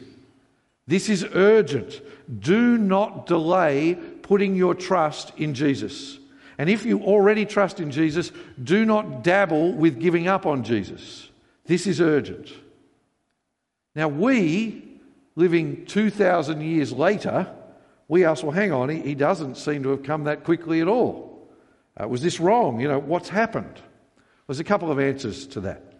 This 0.86 1.10
is 1.10 1.25
urgent. 1.34 2.01
Do 2.39 2.77
not 2.77 3.25
delay 3.25 3.96
putting 4.22 4.55
your 4.55 4.75
trust 4.75 5.32
in 5.38 5.53
Jesus. 5.53 6.20
And 6.58 6.70
if 6.70 6.86
you 6.86 7.01
already 7.01 7.46
trust 7.46 7.79
in 7.79 7.89
Jesus, 7.89 8.32
do 8.62 8.86
not 8.86 9.24
dabble 9.24 9.74
with 9.74 10.00
giving 10.00 10.27
up 10.27 10.46
on 10.46 10.63
Jesus. 10.63 11.29
This 11.65 11.88
is 11.88 12.01
urgent. 12.01 12.51
Now, 13.96 14.08
we, 14.08 14.84
living 15.36 15.86
2,000 15.86 16.62
years 16.62 16.91
later, 16.91 17.48
we 18.08 18.25
ask, 18.25 18.43
well, 18.43 18.51
hang 18.51 18.72
on, 18.72 18.89
he, 18.89 19.01
he 19.01 19.15
doesn't 19.15 19.55
seem 19.55 19.84
to 19.84 19.89
have 19.89 20.03
come 20.03 20.25
that 20.25 20.43
quickly 20.43 20.82
at 20.82 20.88
all. 20.88 21.48
Uh, 21.96 22.08
was 22.08 22.22
this 22.22 22.39
wrong? 22.39 22.79
You 22.79 22.88
know, 22.88 23.00
what's 23.00 23.29
happened? 23.29 23.82
There's 24.48 24.60
a 24.60 24.63
couple 24.63 24.91
of 24.91 25.00
answers 25.00 25.48
to 25.48 25.62
that. 25.62 25.93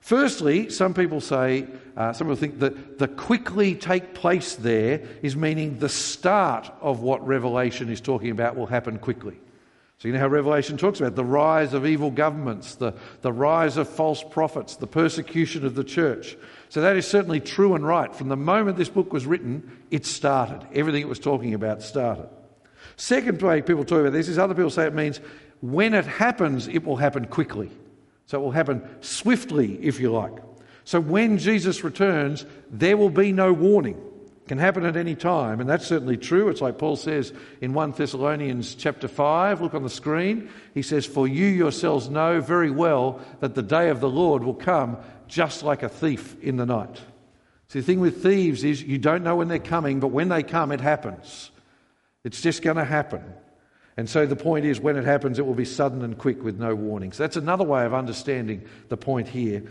Firstly, 0.00 0.70
some 0.70 0.94
people 0.94 1.20
say, 1.20 1.66
uh, 1.96 2.12
some 2.12 2.26
people 2.26 2.36
think 2.36 2.58
that 2.60 2.98
the 2.98 3.08
quickly 3.08 3.74
take 3.74 4.14
place 4.14 4.54
there 4.54 5.02
is 5.22 5.34
meaning 5.34 5.78
the 5.78 5.88
start 5.88 6.70
of 6.80 7.00
what 7.00 7.26
Revelation 7.26 7.88
is 7.88 8.00
talking 8.00 8.30
about 8.30 8.56
will 8.56 8.66
happen 8.66 8.98
quickly. 8.98 9.38
So, 9.98 10.08
you 10.08 10.14
know 10.14 10.20
how 10.20 10.28
Revelation 10.28 10.76
talks 10.76 11.00
about 11.00 11.14
the 11.14 11.24
rise 11.24 11.72
of 11.72 11.86
evil 11.86 12.10
governments, 12.10 12.74
the, 12.74 12.92
the 13.22 13.32
rise 13.32 13.78
of 13.78 13.88
false 13.88 14.22
prophets, 14.22 14.76
the 14.76 14.86
persecution 14.86 15.64
of 15.64 15.74
the 15.74 15.84
church. 15.84 16.36
So, 16.68 16.82
that 16.82 16.96
is 16.96 17.06
certainly 17.06 17.40
true 17.40 17.74
and 17.74 17.86
right. 17.86 18.14
From 18.14 18.28
the 18.28 18.36
moment 18.36 18.76
this 18.76 18.90
book 18.90 19.12
was 19.12 19.24
written, 19.24 19.84
it 19.90 20.04
started. 20.04 20.66
Everything 20.74 21.00
it 21.00 21.08
was 21.08 21.18
talking 21.18 21.54
about 21.54 21.82
started. 21.82 22.28
Second 22.96 23.40
way 23.40 23.62
people 23.62 23.84
talk 23.84 24.00
about 24.00 24.12
this 24.12 24.28
is 24.28 24.38
other 24.38 24.54
people 24.54 24.70
say 24.70 24.86
it 24.86 24.94
means 24.94 25.20
when 25.60 25.94
it 25.94 26.04
happens, 26.04 26.68
it 26.68 26.84
will 26.84 26.96
happen 26.96 27.26
quickly. 27.26 27.70
So 28.26 28.38
it 28.38 28.42
will 28.42 28.50
happen 28.50 28.82
swiftly, 29.00 29.78
if 29.82 29.98
you 29.98 30.12
like. 30.12 30.32
So 30.84 31.00
when 31.00 31.38
Jesus 31.38 31.82
returns, 31.82 32.44
there 32.70 32.96
will 32.96 33.10
be 33.10 33.32
no 33.32 33.52
warning. 33.52 34.02
Can 34.48 34.58
happen 34.58 34.84
at 34.84 34.96
any 34.96 35.16
time, 35.16 35.60
and 35.60 35.68
that's 35.68 35.86
certainly 35.86 36.16
true. 36.16 36.48
It's 36.48 36.60
like 36.60 36.78
Paul 36.78 36.94
says 36.94 37.32
in 37.60 37.74
1 37.74 37.92
Thessalonians 37.92 38.76
chapter 38.76 39.08
5, 39.08 39.60
look 39.60 39.74
on 39.74 39.82
the 39.82 39.90
screen. 39.90 40.48
He 40.72 40.82
says, 40.82 41.04
For 41.04 41.26
you 41.26 41.46
yourselves 41.46 42.08
know 42.08 42.40
very 42.40 42.70
well 42.70 43.20
that 43.40 43.56
the 43.56 43.62
day 43.62 43.88
of 43.88 43.98
the 44.00 44.08
Lord 44.08 44.44
will 44.44 44.54
come 44.54 44.98
just 45.26 45.64
like 45.64 45.82
a 45.82 45.88
thief 45.88 46.36
in 46.42 46.56
the 46.56 46.66
night. 46.66 47.00
See, 47.68 47.80
the 47.80 47.84
thing 47.84 47.98
with 47.98 48.22
thieves 48.22 48.62
is 48.62 48.82
you 48.82 48.98
don't 48.98 49.24
know 49.24 49.34
when 49.34 49.48
they're 49.48 49.58
coming, 49.58 49.98
but 49.98 50.08
when 50.08 50.28
they 50.28 50.44
come, 50.44 50.70
it 50.70 50.80
happens. 50.80 51.50
It's 52.22 52.40
just 52.40 52.62
going 52.62 52.76
to 52.76 52.84
happen. 52.84 53.24
And 53.96 54.08
so 54.08 54.26
the 54.26 54.36
point 54.36 54.64
is, 54.64 54.78
when 54.78 54.96
it 54.96 55.04
happens, 55.04 55.38
it 55.38 55.46
will 55.46 55.54
be 55.54 55.64
sudden 55.64 56.02
and 56.02 56.16
quick 56.16 56.42
with 56.42 56.60
no 56.60 56.74
warning. 56.74 57.12
So 57.12 57.22
that's 57.22 57.36
another 57.36 57.64
way 57.64 57.84
of 57.84 57.94
understanding 57.94 58.62
the 58.88 58.96
point 58.96 59.28
here. 59.28 59.64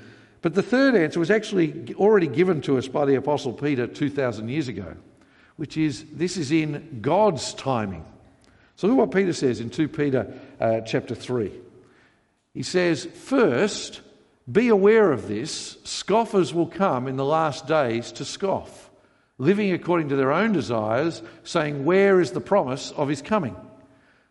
But 0.45 0.53
the 0.53 0.61
third 0.61 0.93
answer 0.93 1.19
was 1.19 1.31
actually 1.31 1.95
already 1.95 2.27
given 2.27 2.61
to 2.61 2.77
us 2.77 2.87
by 2.87 3.05
the 3.05 3.15
Apostle 3.15 3.51
Peter 3.51 3.87
2,000 3.87 4.47
years 4.47 4.67
ago, 4.67 4.95
which 5.55 5.75
is 5.75 6.05
this 6.13 6.37
is 6.37 6.51
in 6.51 6.99
God's 7.01 7.55
timing. 7.55 8.05
So 8.75 8.87
look 8.87 8.97
what 8.97 9.11
Peter 9.11 9.33
says 9.33 9.59
in 9.59 9.71
2 9.71 9.87
Peter 9.87 10.31
uh, 10.59 10.81
chapter 10.81 11.15
3. 11.15 11.51
He 12.53 12.61
says, 12.61 13.05
First, 13.05 14.01
be 14.51 14.67
aware 14.67 15.11
of 15.11 15.27
this 15.27 15.77
scoffers 15.83 16.53
will 16.53 16.67
come 16.67 17.07
in 17.07 17.15
the 17.15 17.25
last 17.25 17.65
days 17.65 18.11
to 18.11 18.23
scoff, 18.23 18.91
living 19.39 19.71
according 19.71 20.09
to 20.09 20.15
their 20.15 20.31
own 20.31 20.51
desires, 20.51 21.23
saying, 21.43 21.85
Where 21.85 22.21
is 22.21 22.33
the 22.33 22.39
promise 22.39 22.91
of 22.91 23.07
his 23.07 23.23
coming? 23.23 23.55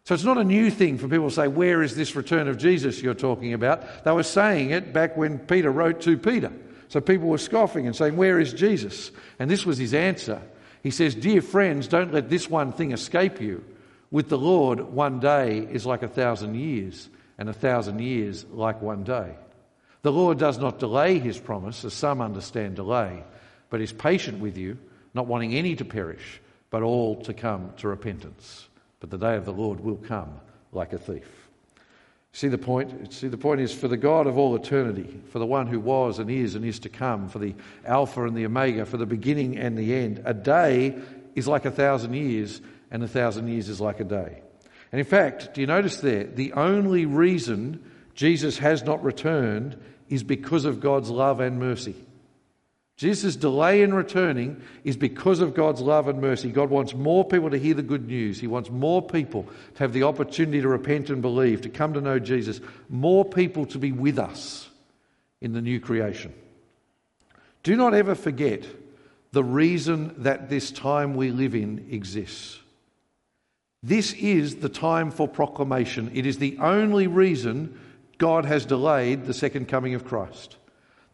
So 0.05 0.15
it's 0.15 0.25
not 0.25 0.37
a 0.37 0.45
new 0.45 0.71
thing 0.71 0.99
for 0.99 1.09
people 1.09 1.31
to 1.31 1.35
say, 1.35 1.49
Where 1.49 1.83
is 1.83 1.97
this 1.97 2.15
return 2.15 2.47
of 2.49 2.59
Jesus 2.59 3.01
you're 3.01 3.15
talking 3.15 3.55
about? 3.55 4.05
They 4.05 4.13
were 4.13 4.23
saying 4.23 4.71
it 4.71 4.93
back 4.93 5.17
when 5.17 5.39
Peter 5.39 5.71
wrote 5.71 6.03
to 6.03 6.19
Peter. 6.19 6.53
So 6.89 7.01
people 7.01 7.29
were 7.29 7.39
scoffing 7.39 7.87
and 7.87 7.97
saying, 7.97 8.17
Where 8.17 8.39
is 8.39 8.53
Jesus? 8.53 9.11
And 9.39 9.51
this 9.51 9.65
was 9.65 9.79
his 9.79 9.95
answer. 9.95 10.43
He 10.83 10.91
says, 10.91 11.15
Dear 11.15 11.41
friends, 11.41 11.89
don't 11.89 12.13
let 12.13 12.29
this 12.29 12.51
one 12.51 12.73
thing 12.73 12.93
escape 12.93 13.41
you. 13.41 13.65
With 14.11 14.29
the 14.29 14.37
Lord, 14.37 14.81
one 14.81 15.21
day 15.21 15.61
is 15.61 15.87
like 15.87 16.03
a 16.03 16.09
thousand 16.09 16.55
years, 16.57 17.09
and 17.39 17.49
a 17.49 17.55
thousand 17.55 18.01
years 18.01 18.45
like 18.53 18.83
one 18.83 19.05
day. 19.05 19.35
The 20.03 20.13
Lord 20.13 20.39
does 20.39 20.59
not 20.59 20.79
delay 20.79 21.19
his 21.19 21.39
promise, 21.39 21.83
as 21.83 21.95
some 21.95 22.21
understand 22.21 22.77
delay, 22.77 23.25
but 23.71 23.81
is 23.81 23.91
patient 23.91 24.39
with 24.39 24.59
you, 24.59 24.77
not 25.15 25.27
wanting 25.27 25.55
any 25.55 25.75
to 25.77 25.85
perish, 25.87 26.43
but 26.69 26.83
all 26.83 27.23
to 27.23 27.33
come 27.33 27.73
to 27.79 27.89
repentance 27.89 28.69
but 29.05 29.11
the 29.11 29.27
day 29.27 29.37
of 29.37 29.45
the 29.45 29.53
Lord 29.53 29.81
will 29.81 29.97
come 29.97 30.41
like 30.73 30.95
a 30.95 30.99
thief. 30.99 31.29
See 32.33 32.49
the 32.49 32.57
point? 32.57 33.13
See, 33.13 33.29
the 33.29 33.37
point 33.37 33.61
is 33.61 33.71
for 33.71 33.87
the 33.87 33.99
God 33.99 34.27
of 34.27 34.39
all 34.39 34.57
eternity, 34.57 35.21
for 35.29 35.39
the 35.39 35.45
one 35.45 35.67
who 35.67 35.79
was 35.79 36.19
and 36.19 36.31
is 36.31 36.55
and 36.55 36.65
is 36.65 36.79
to 36.79 36.89
come, 36.89 37.29
for 37.29 37.39
the 37.39 37.55
Alpha 37.85 38.25
and 38.25 38.35
the 38.35 38.47
Omega, 38.47 38.87
for 38.87 38.97
the 38.97 39.05
beginning 39.05 39.59
and 39.59 39.77
the 39.77 39.95
end, 39.95 40.23
a 40.25 40.33
day 40.33 40.99
is 41.35 41.47
like 41.47 41.67
a 41.67 41.71
thousand 41.71 42.15
years, 42.15 42.63
and 42.91 43.05
a 43.05 43.09
thousand 43.09 43.49
years 43.49 43.69
is 43.69 43.79
like 43.79 44.01
a 44.01 44.05
day. 44.05 44.41
And 44.91 44.99
in 44.99 45.05
fact, 45.05 45.53
do 45.53 45.61
you 45.61 45.67
notice 45.67 45.97
there, 45.97 46.25
the 46.25 46.55
only 46.55 47.05
reason 47.05 47.85
Jesus 48.15 48.57
has 48.57 48.85
not 48.85 49.05
returned 49.05 49.79
is 50.09 50.23
because 50.23 50.65
of 50.65 50.81
God's 50.81 51.11
love 51.11 51.41
and 51.41 51.59
mercy. 51.59 52.04
Jesus' 52.97 53.35
delay 53.35 53.83
in 53.83 53.93
returning 53.93 54.63
is 54.85 54.97
because 54.97 55.41
of 55.41 55.55
God's 55.55 55.81
love 55.81 56.07
and 56.07 56.21
mercy. 56.21 56.51
God 56.51 56.71
wants 56.71 56.95
more 56.95 57.25
people 57.25 57.51
to 57.51 57.59
hear 57.59 57.75
the 57.75 57.83
good 57.83 58.07
news. 58.07 58.39
He 58.39 58.47
wants 58.47 58.71
more 58.71 59.03
people 59.03 59.49
to 59.75 59.79
have 59.81 59.93
the 59.93 60.05
opportunity 60.05 60.61
to 60.61 60.69
repent 60.69 61.11
and 61.11 61.21
believe, 61.21 61.61
to 61.63 61.69
come 61.69 61.93
to 61.95 62.01
know 62.01 62.21
Jesus, 62.21 62.61
more 62.89 63.25
people 63.25 63.67
to 63.67 63.79
be 63.79 63.91
with 63.91 64.19
us 64.19 64.69
in 65.41 65.53
the 65.53 65.61
new 65.61 65.81
creation. 65.81 66.33
Do 67.65 67.75
not 67.75 67.95
ever 67.95 68.15
forget 68.15 68.65
the 69.33 69.43
reason 69.43 70.15
that 70.19 70.49
this 70.49 70.71
time 70.71 71.17
we 71.17 71.33
live 71.33 71.57
in 71.57 71.89
exists. 71.91 72.61
This 73.83 74.13
is 74.13 74.57
the 74.57 74.69
time 74.69 75.11
for 75.11 75.27
proclamation. 75.27 76.11
It 76.15 76.27
is 76.27 76.39
the 76.39 76.59
only 76.59 77.09
reason 77.09 77.79
God 78.19 78.45
has 78.45 78.65
delayed 78.65 79.25
the 79.25 79.35
second 79.35 79.67
coming 79.67 79.95
of 79.95 80.05
Christ. 80.05 80.57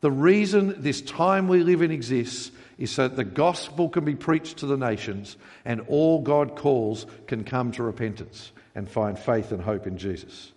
The 0.01 0.11
reason 0.11 0.77
this 0.79 1.03
time 1.03 1.49
we 1.49 1.63
live 1.63 1.83
in 1.83 1.91
exists 1.91 2.53
is 2.79 2.91
so 2.91 3.09
that 3.09 3.17
the 3.17 3.25
gospel 3.25 3.89
can 3.89 4.05
be 4.05 4.15
preached 4.15 4.59
to 4.59 4.67
the 4.67 4.77
nations 4.77 5.37
and 5.65 5.83
all 5.89 6.23
God 6.23 6.57
calls 6.57 7.07
can 7.27 7.45
come 7.45 7.73
to 7.73 7.83
repentance 7.83 8.53
and 8.75 8.89
find 8.89 9.19
faith 9.19 9.53
and 9.53 9.63
hope 9.63 9.87
in 9.87 9.99
Jesus. 9.99 10.53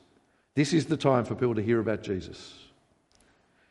This 0.55 0.71
is 0.73 0.85
the 0.85 0.97
time 0.97 1.25
for 1.25 1.35
people 1.35 1.55
to 1.55 1.63
hear 1.63 1.79
about 1.79 2.03
Jesus. 2.03 2.53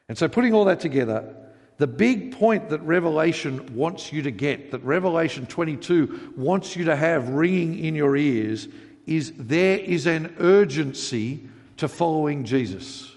And 0.08 0.18
so, 0.18 0.28
putting 0.28 0.52
all 0.52 0.66
that 0.66 0.80
together, 0.80 1.34
the 1.78 1.86
big 1.86 2.36
point 2.36 2.68
that 2.70 2.80
Revelation 2.82 3.74
wants 3.74 4.12
you 4.12 4.22
to 4.22 4.30
get, 4.30 4.72
that 4.72 4.84
Revelation 4.84 5.46
22 5.46 6.34
wants 6.36 6.76
you 6.76 6.84
to 6.86 6.96
have 6.96 7.30
ringing 7.30 7.78
in 7.78 7.94
your 7.94 8.16
ears, 8.16 8.68
is 9.06 9.32
there 9.36 9.78
is 9.78 10.06
an 10.06 10.34
urgency 10.38 11.48
to 11.78 11.88
following 11.88 12.44
Jesus. 12.44 13.11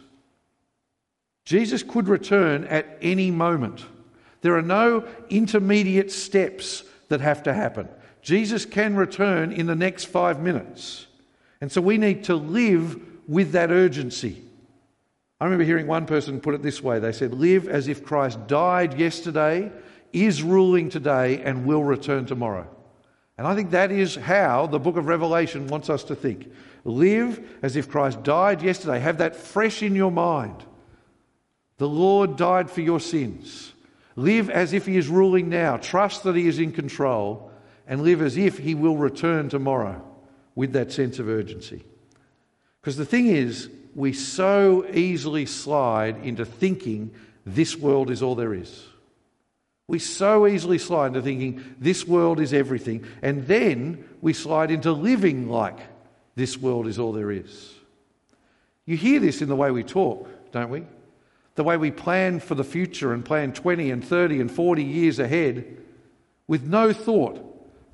Jesus 1.46 1.84
could 1.84 2.08
return 2.08 2.66
at 2.66 2.98
any 3.02 3.32
moment. 3.32 3.86
There 4.42 4.58
are 4.58 4.64
no 4.64 5.08
intermediate 5.30 6.12
steps 6.12 6.84
that 7.10 7.22
have 7.22 7.44
to 7.44 7.54
happen. 7.54 7.88
Jesus 8.22 8.66
can 8.66 8.96
return 8.96 9.52
in 9.52 9.68
the 9.68 9.76
next 9.76 10.06
five 10.06 10.42
minutes. 10.42 11.06
And 11.62 11.72
so 11.72 11.82
we 11.82 11.98
need 11.98 12.26
to 12.26 12.36
live 12.36 13.00
with 13.28 13.52
that 13.52 13.72
urgency. 13.72 14.42
I 15.40 15.46
remember 15.46 15.64
hearing 15.64 15.88
one 15.88 16.06
person 16.06 16.40
put 16.40 16.56
it 16.56 16.64
this 16.64 16.82
way 16.82 17.00
they 17.00 17.12
said, 17.12 17.34
Live 17.34 17.68
as 17.68 17.88
if 17.88 18.04
Christ 18.04 18.48
died 18.48 19.00
yesterday, 19.00 19.72
is 20.14 20.42
ruling 20.42 20.90
today, 20.90 21.42
and 21.42 21.66
will 21.66 21.84
return 21.84 22.26
tomorrow. 22.26 22.68
And 23.38 23.46
I 23.46 23.54
think 23.54 23.72
that 23.72 23.92
is 23.92 24.16
how 24.16 24.66
the 24.66 24.80
book 24.80 24.96
of 24.96 25.08
Revelation 25.08 25.68
wants 25.68 25.90
us 25.90 26.06
to 26.06 26.16
think. 26.16 26.52
Live 26.86 27.48
as 27.62 27.76
if 27.76 27.90
Christ 27.90 28.24
died 28.24 28.62
yesterday. 28.62 29.00
Have 29.00 29.18
that 29.18 29.36
fresh 29.36 29.84
in 29.84 29.94
your 29.94 30.12
mind. 30.12 30.64
The 31.78 31.88
Lord 31.88 32.38
died 32.38 32.72
for 32.72 32.82
your 32.82 33.00
sins. 33.00 33.74
Live 34.16 34.50
as 34.50 34.74
if 34.74 34.86
He 34.86 34.98
is 34.98 35.08
ruling 35.08 35.50
now. 35.50 35.78
Trust 35.78 36.24
that 36.24 36.36
He 36.36 36.48
is 36.48 36.60
in 36.60 36.72
control 36.72 37.52
and 37.88 38.02
live 38.02 38.22
as 38.22 38.38
if 38.38 38.58
He 38.58 38.76
will 38.76 38.98
return 38.98 39.50
tomorrow 39.50 40.02
with 40.56 40.74
that 40.74 40.92
sense 40.92 41.20
of 41.20 41.28
urgency. 41.28 41.84
Because 42.82 42.98
the 42.98 43.06
thing 43.06 43.28
is, 43.28 43.70
we 43.94 44.14
so 44.14 44.86
easily 44.94 45.46
slide 45.46 46.18
into 46.24 46.46
thinking 46.46 47.12
this 47.46 47.76
world 47.76 48.10
is 48.10 48.22
all 48.22 48.36
there 48.36 48.54
is. 48.54 48.84
We 49.88 50.00
so 50.00 50.48
easily 50.48 50.80
slide 50.80 51.08
into 51.08 51.22
thinking 51.22 51.76
this 51.80 52.08
world 52.08 52.40
is 52.40 52.54
everything, 52.54 53.06
and 53.22 53.46
then 53.48 54.04
we 54.22 54.34
slide 54.34 54.72
into 54.72 54.92
living 54.92 55.50
like 55.50 55.78
this 56.36 56.58
world 56.58 56.88
is 56.88 56.98
all 56.98 57.12
there 57.12 57.32
is. 57.32 57.74
You 58.86 58.98
hear 58.98 59.20
this 59.20 59.42
in 59.42 59.50
the 59.50 59.56
way 59.56 59.72
we 59.72 59.84
talk, 59.84 60.28
don't 60.52 60.70
we? 60.70 60.86
The 61.56 61.64
way 61.64 61.78
we 61.78 61.92
plan 61.92 62.40
for 62.40 62.56
the 62.56 62.64
future 62.64 63.14
and 63.14 63.24
plan 63.24 63.54
20 63.54 63.90
and 63.92 64.04
30 64.04 64.42
and 64.42 64.52
40 64.52 64.84
years 64.84 65.20
ahead 65.20 65.78
with 66.48 66.64
no 66.64 66.94
thought 66.94 67.42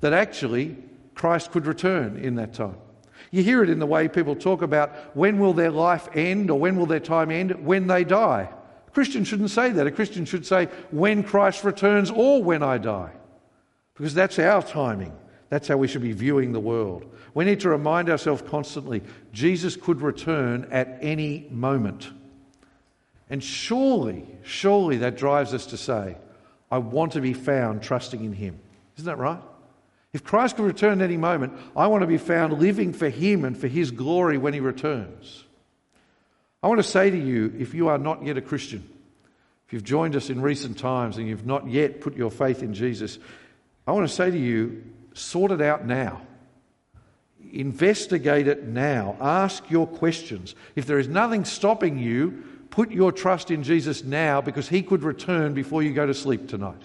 that 0.00 0.12
actually 0.12 0.76
Christ 1.14 1.52
could 1.52 1.66
return 1.66 2.16
in 2.16 2.34
that 2.36 2.54
time. 2.54 2.76
You 3.30 3.42
hear 3.42 3.62
it 3.62 3.70
in 3.70 3.78
the 3.78 3.86
way 3.86 4.08
people 4.08 4.34
talk 4.34 4.62
about 4.62 5.16
when 5.16 5.38
will 5.38 5.52
their 5.52 5.70
life 5.70 6.08
end 6.14 6.50
or 6.50 6.58
when 6.58 6.76
will 6.76 6.86
their 6.86 7.00
time 7.00 7.30
end 7.30 7.64
when 7.64 7.86
they 7.86 8.04
die. 8.04 8.48
A 8.86 8.90
Christian 8.90 9.24
shouldn't 9.24 9.50
say 9.50 9.70
that. 9.70 9.86
A 9.86 9.90
Christian 9.90 10.24
should 10.24 10.44
say 10.44 10.66
when 10.90 11.22
Christ 11.22 11.64
returns 11.64 12.10
or 12.10 12.42
when 12.42 12.62
I 12.62 12.78
die. 12.78 13.12
Because 13.94 14.12
that's 14.12 14.38
our 14.38 14.62
timing. 14.62 15.16
That's 15.48 15.68
how 15.68 15.76
we 15.76 15.86
should 15.86 16.02
be 16.02 16.12
viewing 16.12 16.52
the 16.52 16.60
world. 16.60 17.04
We 17.34 17.44
need 17.44 17.60
to 17.60 17.68
remind 17.68 18.10
ourselves 18.10 18.42
constantly 18.42 19.02
Jesus 19.32 19.76
could 19.76 20.00
return 20.00 20.66
at 20.70 20.98
any 21.00 21.46
moment. 21.50 22.10
And 23.32 23.42
surely, 23.42 24.26
surely 24.42 24.98
that 24.98 25.16
drives 25.16 25.54
us 25.54 25.64
to 25.66 25.78
say, 25.78 26.18
I 26.70 26.76
want 26.76 27.12
to 27.12 27.22
be 27.22 27.32
found 27.32 27.82
trusting 27.82 28.22
in 28.22 28.34
Him. 28.34 28.60
Isn't 28.98 29.06
that 29.06 29.16
right? 29.16 29.40
If 30.12 30.22
Christ 30.22 30.56
could 30.56 30.66
return 30.66 31.00
at 31.00 31.04
any 31.04 31.16
moment, 31.16 31.54
I 31.74 31.86
want 31.86 32.02
to 32.02 32.06
be 32.06 32.18
found 32.18 32.60
living 32.60 32.92
for 32.92 33.08
Him 33.08 33.46
and 33.46 33.56
for 33.56 33.68
His 33.68 33.90
glory 33.90 34.36
when 34.36 34.52
He 34.52 34.60
returns. 34.60 35.44
I 36.62 36.68
want 36.68 36.80
to 36.80 36.86
say 36.86 37.08
to 37.08 37.16
you, 37.16 37.54
if 37.58 37.72
you 37.72 37.88
are 37.88 37.96
not 37.96 38.22
yet 38.22 38.36
a 38.36 38.42
Christian, 38.42 38.86
if 39.66 39.72
you've 39.72 39.82
joined 39.82 40.14
us 40.14 40.28
in 40.28 40.42
recent 40.42 40.76
times 40.76 41.16
and 41.16 41.26
you've 41.26 41.46
not 41.46 41.66
yet 41.66 42.02
put 42.02 42.14
your 42.14 42.30
faith 42.30 42.62
in 42.62 42.74
Jesus, 42.74 43.18
I 43.86 43.92
want 43.92 44.06
to 44.06 44.14
say 44.14 44.30
to 44.30 44.38
you, 44.38 44.84
sort 45.14 45.52
it 45.52 45.62
out 45.62 45.86
now. 45.86 46.20
Investigate 47.50 48.46
it 48.46 48.68
now. 48.68 49.16
Ask 49.22 49.70
your 49.70 49.86
questions. 49.86 50.54
If 50.76 50.84
there 50.84 50.98
is 50.98 51.08
nothing 51.08 51.46
stopping 51.46 51.98
you, 51.98 52.44
put 52.72 52.90
your 52.90 53.12
trust 53.12 53.52
in 53.52 53.62
Jesus 53.62 54.02
now 54.02 54.40
because 54.40 54.68
he 54.68 54.82
could 54.82 55.04
return 55.04 55.54
before 55.54 55.82
you 55.84 55.92
go 55.92 56.06
to 56.06 56.14
sleep 56.14 56.48
tonight. 56.48 56.80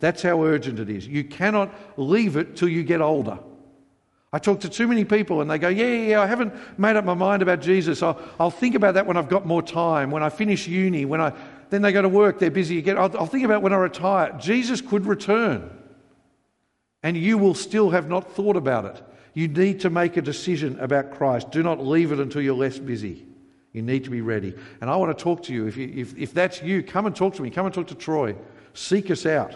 That's 0.00 0.22
how 0.22 0.42
urgent 0.42 0.80
it 0.80 0.88
is. 0.88 1.06
You 1.06 1.22
cannot 1.22 1.72
leave 1.96 2.36
it 2.36 2.56
till 2.56 2.68
you 2.68 2.82
get 2.82 3.00
older. 3.00 3.38
I 4.32 4.38
talk 4.38 4.60
to 4.62 4.68
too 4.68 4.88
many 4.88 5.04
people 5.04 5.40
and 5.40 5.48
they 5.48 5.58
go, 5.58 5.68
Yeah, 5.68 5.86
yeah, 5.86 6.08
yeah 6.08 6.20
I 6.22 6.26
haven't 6.26 6.52
made 6.78 6.96
up 6.96 7.04
my 7.04 7.14
mind 7.14 7.42
about 7.42 7.60
Jesus. 7.60 8.02
I'll, 8.02 8.20
I'll 8.40 8.50
think 8.50 8.74
about 8.74 8.94
that 8.94 9.06
when 9.06 9.16
I've 9.16 9.28
got 9.28 9.46
more 9.46 9.62
time, 9.62 10.10
when 10.10 10.24
I 10.24 10.30
finish 10.30 10.66
uni, 10.66 11.04
when 11.04 11.20
I. 11.20 11.32
Then 11.70 11.82
they 11.82 11.92
go 11.92 12.02
to 12.02 12.08
work, 12.08 12.38
they're 12.38 12.50
busy 12.50 12.78
again. 12.78 12.98
I'll, 12.98 13.16
I'll 13.16 13.26
think 13.26 13.44
about 13.44 13.62
when 13.62 13.72
I 13.72 13.76
retire. 13.76 14.36
Jesus 14.38 14.80
could 14.80 15.06
return 15.06 15.70
and 17.02 17.16
you 17.16 17.36
will 17.36 17.54
still 17.54 17.90
have 17.90 18.08
not 18.08 18.32
thought 18.32 18.56
about 18.56 18.86
it. 18.86 19.02
You 19.34 19.48
need 19.48 19.80
to 19.80 19.90
make 19.90 20.16
a 20.16 20.22
decision 20.22 20.78
about 20.80 21.12
Christ. 21.12 21.50
Do 21.50 21.62
not 21.62 21.84
leave 21.84 22.12
it 22.12 22.20
until 22.20 22.40
you're 22.42 22.54
less 22.54 22.78
busy. 22.78 23.26
You 23.74 23.82
need 23.82 24.04
to 24.04 24.10
be 24.10 24.22
ready. 24.22 24.54
And 24.80 24.88
I 24.88 24.96
want 24.96 25.16
to 25.16 25.22
talk 25.22 25.42
to 25.44 25.52
you. 25.52 25.66
If, 25.66 25.76
you, 25.76 25.92
if, 25.94 26.16
if 26.16 26.32
that's 26.32 26.62
you, 26.62 26.82
come 26.82 27.04
and 27.04 27.14
talk 27.14 27.34
to 27.34 27.42
me. 27.42 27.50
Come 27.50 27.66
and 27.66 27.74
talk 27.74 27.88
to 27.88 27.94
Troy. 27.94 28.36
Seek 28.72 29.10
us 29.10 29.26
out. 29.26 29.54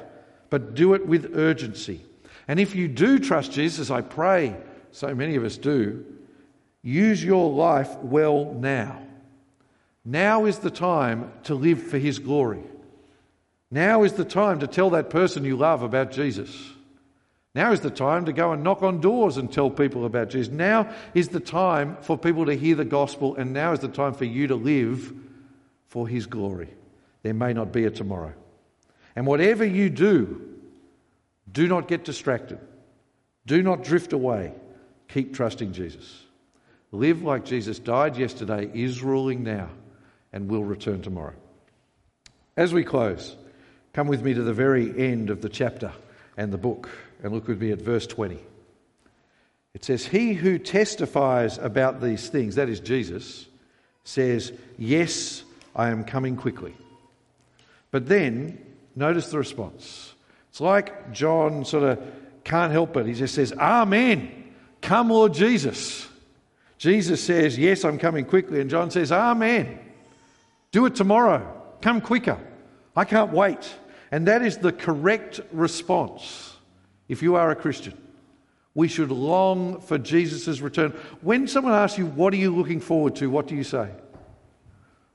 But 0.50 0.74
do 0.74 0.92
it 0.94 1.06
with 1.06 1.36
urgency. 1.36 2.04
And 2.48 2.58
if 2.58 2.74
you 2.74 2.88
do 2.88 3.18
trust 3.18 3.52
Jesus, 3.52 3.90
I 3.90 4.00
pray 4.00 4.56
so 4.90 5.14
many 5.14 5.36
of 5.36 5.44
us 5.44 5.56
do, 5.56 6.04
use 6.82 7.22
your 7.22 7.50
life 7.50 7.94
well 7.98 8.52
now. 8.54 9.00
Now 10.04 10.46
is 10.46 10.58
the 10.58 10.70
time 10.70 11.30
to 11.44 11.54
live 11.54 11.80
for 11.82 11.98
His 11.98 12.18
glory. 12.18 12.62
Now 13.70 14.02
is 14.02 14.14
the 14.14 14.24
time 14.24 14.60
to 14.60 14.66
tell 14.66 14.90
that 14.90 15.10
person 15.10 15.44
you 15.44 15.56
love 15.56 15.82
about 15.82 16.10
Jesus. 16.10 16.72
Now 17.58 17.72
is 17.72 17.80
the 17.80 17.90
time 17.90 18.26
to 18.26 18.32
go 18.32 18.52
and 18.52 18.62
knock 18.62 18.84
on 18.84 19.00
doors 19.00 19.36
and 19.36 19.50
tell 19.50 19.68
people 19.68 20.04
about 20.06 20.30
Jesus. 20.30 20.52
Now 20.52 20.94
is 21.12 21.30
the 21.30 21.40
time 21.40 21.96
for 22.02 22.16
people 22.16 22.46
to 22.46 22.54
hear 22.54 22.76
the 22.76 22.84
gospel, 22.84 23.34
and 23.34 23.52
now 23.52 23.72
is 23.72 23.80
the 23.80 23.88
time 23.88 24.14
for 24.14 24.26
you 24.26 24.46
to 24.46 24.54
live 24.54 25.12
for 25.88 26.06
His 26.06 26.26
glory. 26.26 26.68
There 27.24 27.34
may 27.34 27.52
not 27.52 27.72
be 27.72 27.84
a 27.84 27.90
tomorrow. 27.90 28.32
And 29.16 29.26
whatever 29.26 29.64
you 29.64 29.90
do, 29.90 30.40
do 31.50 31.66
not 31.66 31.88
get 31.88 32.04
distracted. 32.04 32.60
Do 33.44 33.60
not 33.60 33.82
drift 33.82 34.12
away. 34.12 34.52
Keep 35.08 35.34
trusting 35.34 35.72
Jesus. 35.72 36.26
Live 36.92 37.22
like 37.22 37.44
Jesus 37.44 37.80
died 37.80 38.16
yesterday, 38.16 38.70
is 38.72 39.02
ruling 39.02 39.42
now, 39.42 39.68
and 40.32 40.48
will 40.48 40.62
return 40.62 41.02
tomorrow. 41.02 41.34
As 42.56 42.72
we 42.72 42.84
close, 42.84 43.34
come 43.94 44.06
with 44.06 44.22
me 44.22 44.32
to 44.32 44.44
the 44.44 44.54
very 44.54 44.96
end 44.96 45.28
of 45.28 45.42
the 45.42 45.48
chapter 45.48 45.90
and 46.36 46.52
the 46.52 46.56
book 46.56 46.88
and 47.22 47.32
look 47.32 47.48
with 47.48 47.60
me 47.60 47.72
at 47.72 47.80
verse 47.80 48.06
20. 48.06 48.38
It 49.74 49.84
says, 49.84 50.06
He 50.06 50.34
who 50.34 50.58
testifies 50.58 51.58
about 51.58 52.00
these 52.00 52.28
things, 52.28 52.54
that 52.56 52.68
is 52.68 52.80
Jesus, 52.80 53.46
says, 54.04 54.52
Yes, 54.76 55.44
I 55.74 55.90
am 55.90 56.04
coming 56.04 56.36
quickly. 56.36 56.74
But 57.90 58.08
then, 58.08 58.58
notice 58.96 59.30
the 59.30 59.38
response. 59.38 60.14
It's 60.50 60.60
like 60.60 61.12
John 61.12 61.64
sort 61.64 61.84
of 61.84 62.00
can't 62.44 62.72
help 62.72 62.96
it. 62.96 63.06
He 63.06 63.14
just 63.14 63.34
says, 63.34 63.52
Amen. 63.52 64.52
Come, 64.80 65.10
Lord 65.10 65.34
Jesus. 65.34 66.06
Jesus 66.78 67.22
says, 67.22 67.58
Yes, 67.58 67.84
I'm 67.84 67.98
coming 67.98 68.24
quickly. 68.24 68.60
And 68.60 68.70
John 68.70 68.90
says, 68.90 69.12
Amen. 69.12 69.78
Do 70.72 70.86
it 70.86 70.94
tomorrow. 70.94 71.54
Come 71.80 72.00
quicker. 72.00 72.38
I 72.96 73.04
can't 73.04 73.32
wait. 73.32 73.72
And 74.10 74.26
that 74.26 74.42
is 74.42 74.58
the 74.58 74.72
correct 74.72 75.40
response 75.52 76.56
if 77.08 77.22
you 77.22 77.36
are 77.36 77.50
a 77.50 77.56
Christian. 77.56 77.96
We 78.74 78.88
should 78.88 79.10
long 79.10 79.80
for 79.80 79.98
Jesus' 79.98 80.60
return. 80.60 80.92
When 81.20 81.48
someone 81.48 81.74
asks 81.74 81.98
you, 81.98 82.06
What 82.06 82.32
are 82.32 82.36
you 82.36 82.54
looking 82.54 82.80
forward 82.80 83.16
to? 83.16 83.28
What 83.28 83.48
do 83.48 83.56
you 83.56 83.64
say? 83.64 83.90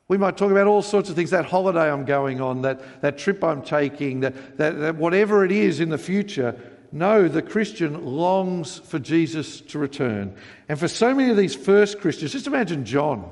We 0.08 0.17
might 0.17 0.36
talk 0.36 0.51
about 0.51 0.67
all 0.67 0.82
sorts 0.82 1.10
of 1.10 1.15
things 1.15 1.29
that 1.29 1.45
holiday 1.45 1.89
I'm 1.89 2.06
going 2.06 2.41
on, 2.41 2.63
that, 2.63 3.01
that 3.01 3.17
trip 3.17 3.43
I'm 3.43 3.62
taking, 3.62 4.19
that, 4.19 4.58
that, 4.58 4.79
that 4.79 4.95
whatever 4.95 5.45
it 5.45 5.51
is 5.51 5.79
in 5.79 5.89
the 5.89 5.97
future. 5.97 6.60
No, 6.91 7.27
the 7.27 7.41
Christian 7.41 8.06
longs 8.06 8.79
for 8.79 8.99
Jesus 8.99 9.62
to 9.62 9.79
return. 9.79 10.36
And 10.69 10.77
for 10.77 10.88
so 10.88 11.15
many 11.15 11.32
of 11.32 11.38
these 11.38 11.56
first 11.56 11.99
Christians, 12.01 12.34
just 12.34 12.47
imagine 12.47 12.86
John 12.86 13.32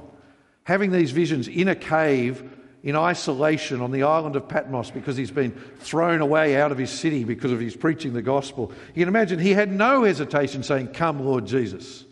having 0.63 0.91
these 0.91 1.11
visions 1.11 1.47
in 1.47 1.67
a 1.67 1.75
cave 1.75 2.49
in 2.83 2.95
isolation 2.95 3.81
on 3.81 3.91
the 3.91 4.03
island 4.03 4.35
of 4.35 4.47
Patmos 4.47 4.89
because 4.89 5.15
he's 5.15 5.31
been 5.31 5.51
thrown 5.79 6.21
away 6.21 6.55
out 6.59 6.71
of 6.71 6.77
his 6.77 6.89
city 6.89 7.23
because 7.23 7.51
of 7.51 7.59
his 7.59 7.75
preaching 7.75 8.13
the 8.13 8.21
gospel. 8.21 8.71
You 8.95 9.01
can 9.05 9.07
imagine 9.07 9.39
he 9.39 9.51
had 9.51 9.71
no 9.71 10.03
hesitation 10.03 10.63
saying, 10.63 10.87
Come, 10.89 11.23
Lord 11.23 11.45
Jesus. 11.45 12.05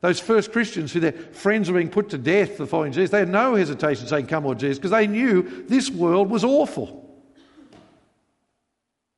Those 0.00 0.20
first 0.20 0.52
Christians 0.52 0.92
who 0.92 1.00
their 1.00 1.12
friends 1.12 1.70
were 1.70 1.78
being 1.78 1.90
put 1.90 2.10
to 2.10 2.18
death 2.18 2.56
for 2.56 2.66
following 2.66 2.92
Jesus, 2.92 3.10
they 3.10 3.20
had 3.20 3.28
no 3.28 3.54
hesitation 3.54 4.06
saying, 4.06 4.26
Come, 4.26 4.44
Lord 4.44 4.58
Jesus, 4.58 4.78
because 4.78 4.90
they 4.92 5.06
knew 5.06 5.64
this 5.68 5.90
world 5.90 6.30
was 6.30 6.44
awful. 6.44 7.00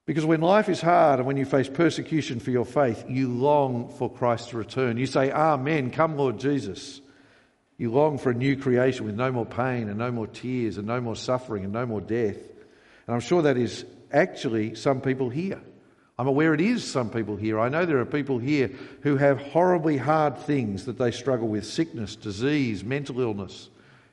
Because 0.07 0.27
when 0.27 0.43
life 0.43 0.69
is 0.69 0.83
hard 0.83 1.19
and 1.19 1.27
when 1.27 1.39
you 1.39 1.47
face 1.47 1.69
persecution 1.69 2.39
for 2.39 2.51
your 2.51 2.67
faith, 2.67 3.05
you 3.09 3.29
long 3.29 3.89
for 3.89 4.11
Christ 4.11 4.51
to 4.51 4.59
return. 4.59 4.99
You 4.99 5.07
say, 5.07 5.31
Amen, 5.31 5.91
come, 5.91 6.17
Lord 6.17 6.39
Jesus. 6.39 7.01
You 7.77 7.91
long 7.91 8.19
for 8.19 8.31
a 8.31 8.35
new 8.35 8.57
creation 8.57 9.05
with 9.05 9.17
no 9.17 9.33
more 9.33 9.47
pain 9.47 9.89
and 9.89 9.99
no 9.99 10.11
more 10.13 10.27
tears 10.27 10.79
and 10.79 10.87
no 10.87 11.01
more 11.01 11.17
suffering 11.17 11.65
and 11.65 11.73
no 11.73 11.87
more 11.87 12.01
death. 12.01 12.37
And 13.07 13.15
I'm 13.15 13.21
sure 13.21 13.43
that 13.43 13.57
is 13.57 13.85
actually 14.13 14.75
some 14.75 15.01
people 15.01 15.29
here. 15.29 15.61
I'm 16.17 16.29
aware 16.29 16.55
it 16.55 16.61
is 16.61 16.89
some 16.89 17.11
people 17.11 17.35
here. 17.35 17.59
I 17.59 17.69
know 17.69 17.85
there 17.85 17.99
are 17.99 18.07
people 18.07 18.39
here 18.39 18.71
who 19.03 19.17
have 19.17 19.41
horribly 19.41 19.97
hard 19.97 20.39
things 20.39 20.85
that 20.85 20.97
they 20.97 21.11
struggle 21.11 21.49
with 21.49 21.67
sickness, 21.67 22.15
disease, 22.15 22.85
mental 22.85 23.21
illness, 23.21 23.69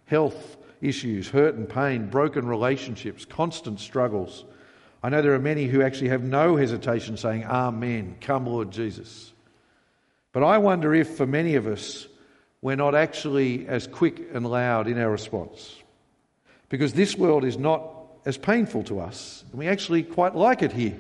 health 0.06 0.58
issues, 0.82 1.30
hurt 1.30 1.54
and 1.54 1.70
pain, 1.70 2.08
broken 2.08 2.48
relationships, 2.48 3.24
constant 3.24 3.80
struggles. 3.80 4.46
I 5.04 5.10
know 5.10 5.22
there 5.22 5.36
are 5.36 5.40
many 5.40 5.66
who 5.66 5.84
actually 5.84 6.10
have 6.10 6.24
no 6.24 6.56
hesitation 6.56 7.18
saying, 7.18 7.46
Amen, 7.46 8.16
come, 8.20 8.48
Lord 8.48 8.72
Jesus. 8.72 9.32
But 10.32 10.44
I 10.44 10.58
wonder 10.58 10.96
if 10.96 11.18
for 11.18 11.28
many 11.28 11.56
of 11.56 11.68
us, 11.68 12.08
we're 12.62 12.76
not 12.76 12.96
actually 12.96 13.68
as 13.68 13.88
quick 13.88 14.22
and 14.34 14.50
loud 14.50 14.88
in 14.88 15.00
our 15.00 15.10
response. 15.10 15.76
Because 16.70 16.94
this 16.94 17.18
world 17.18 17.44
is 17.44 17.58
not 17.58 17.84
as 18.26 18.38
painful 18.38 18.84
to 18.84 19.00
us, 19.00 19.44
and 19.50 19.60
we 19.60 19.68
actually 19.68 20.04
quite 20.04 20.36
like 20.36 20.62
it 20.62 20.72
here. 20.72 20.98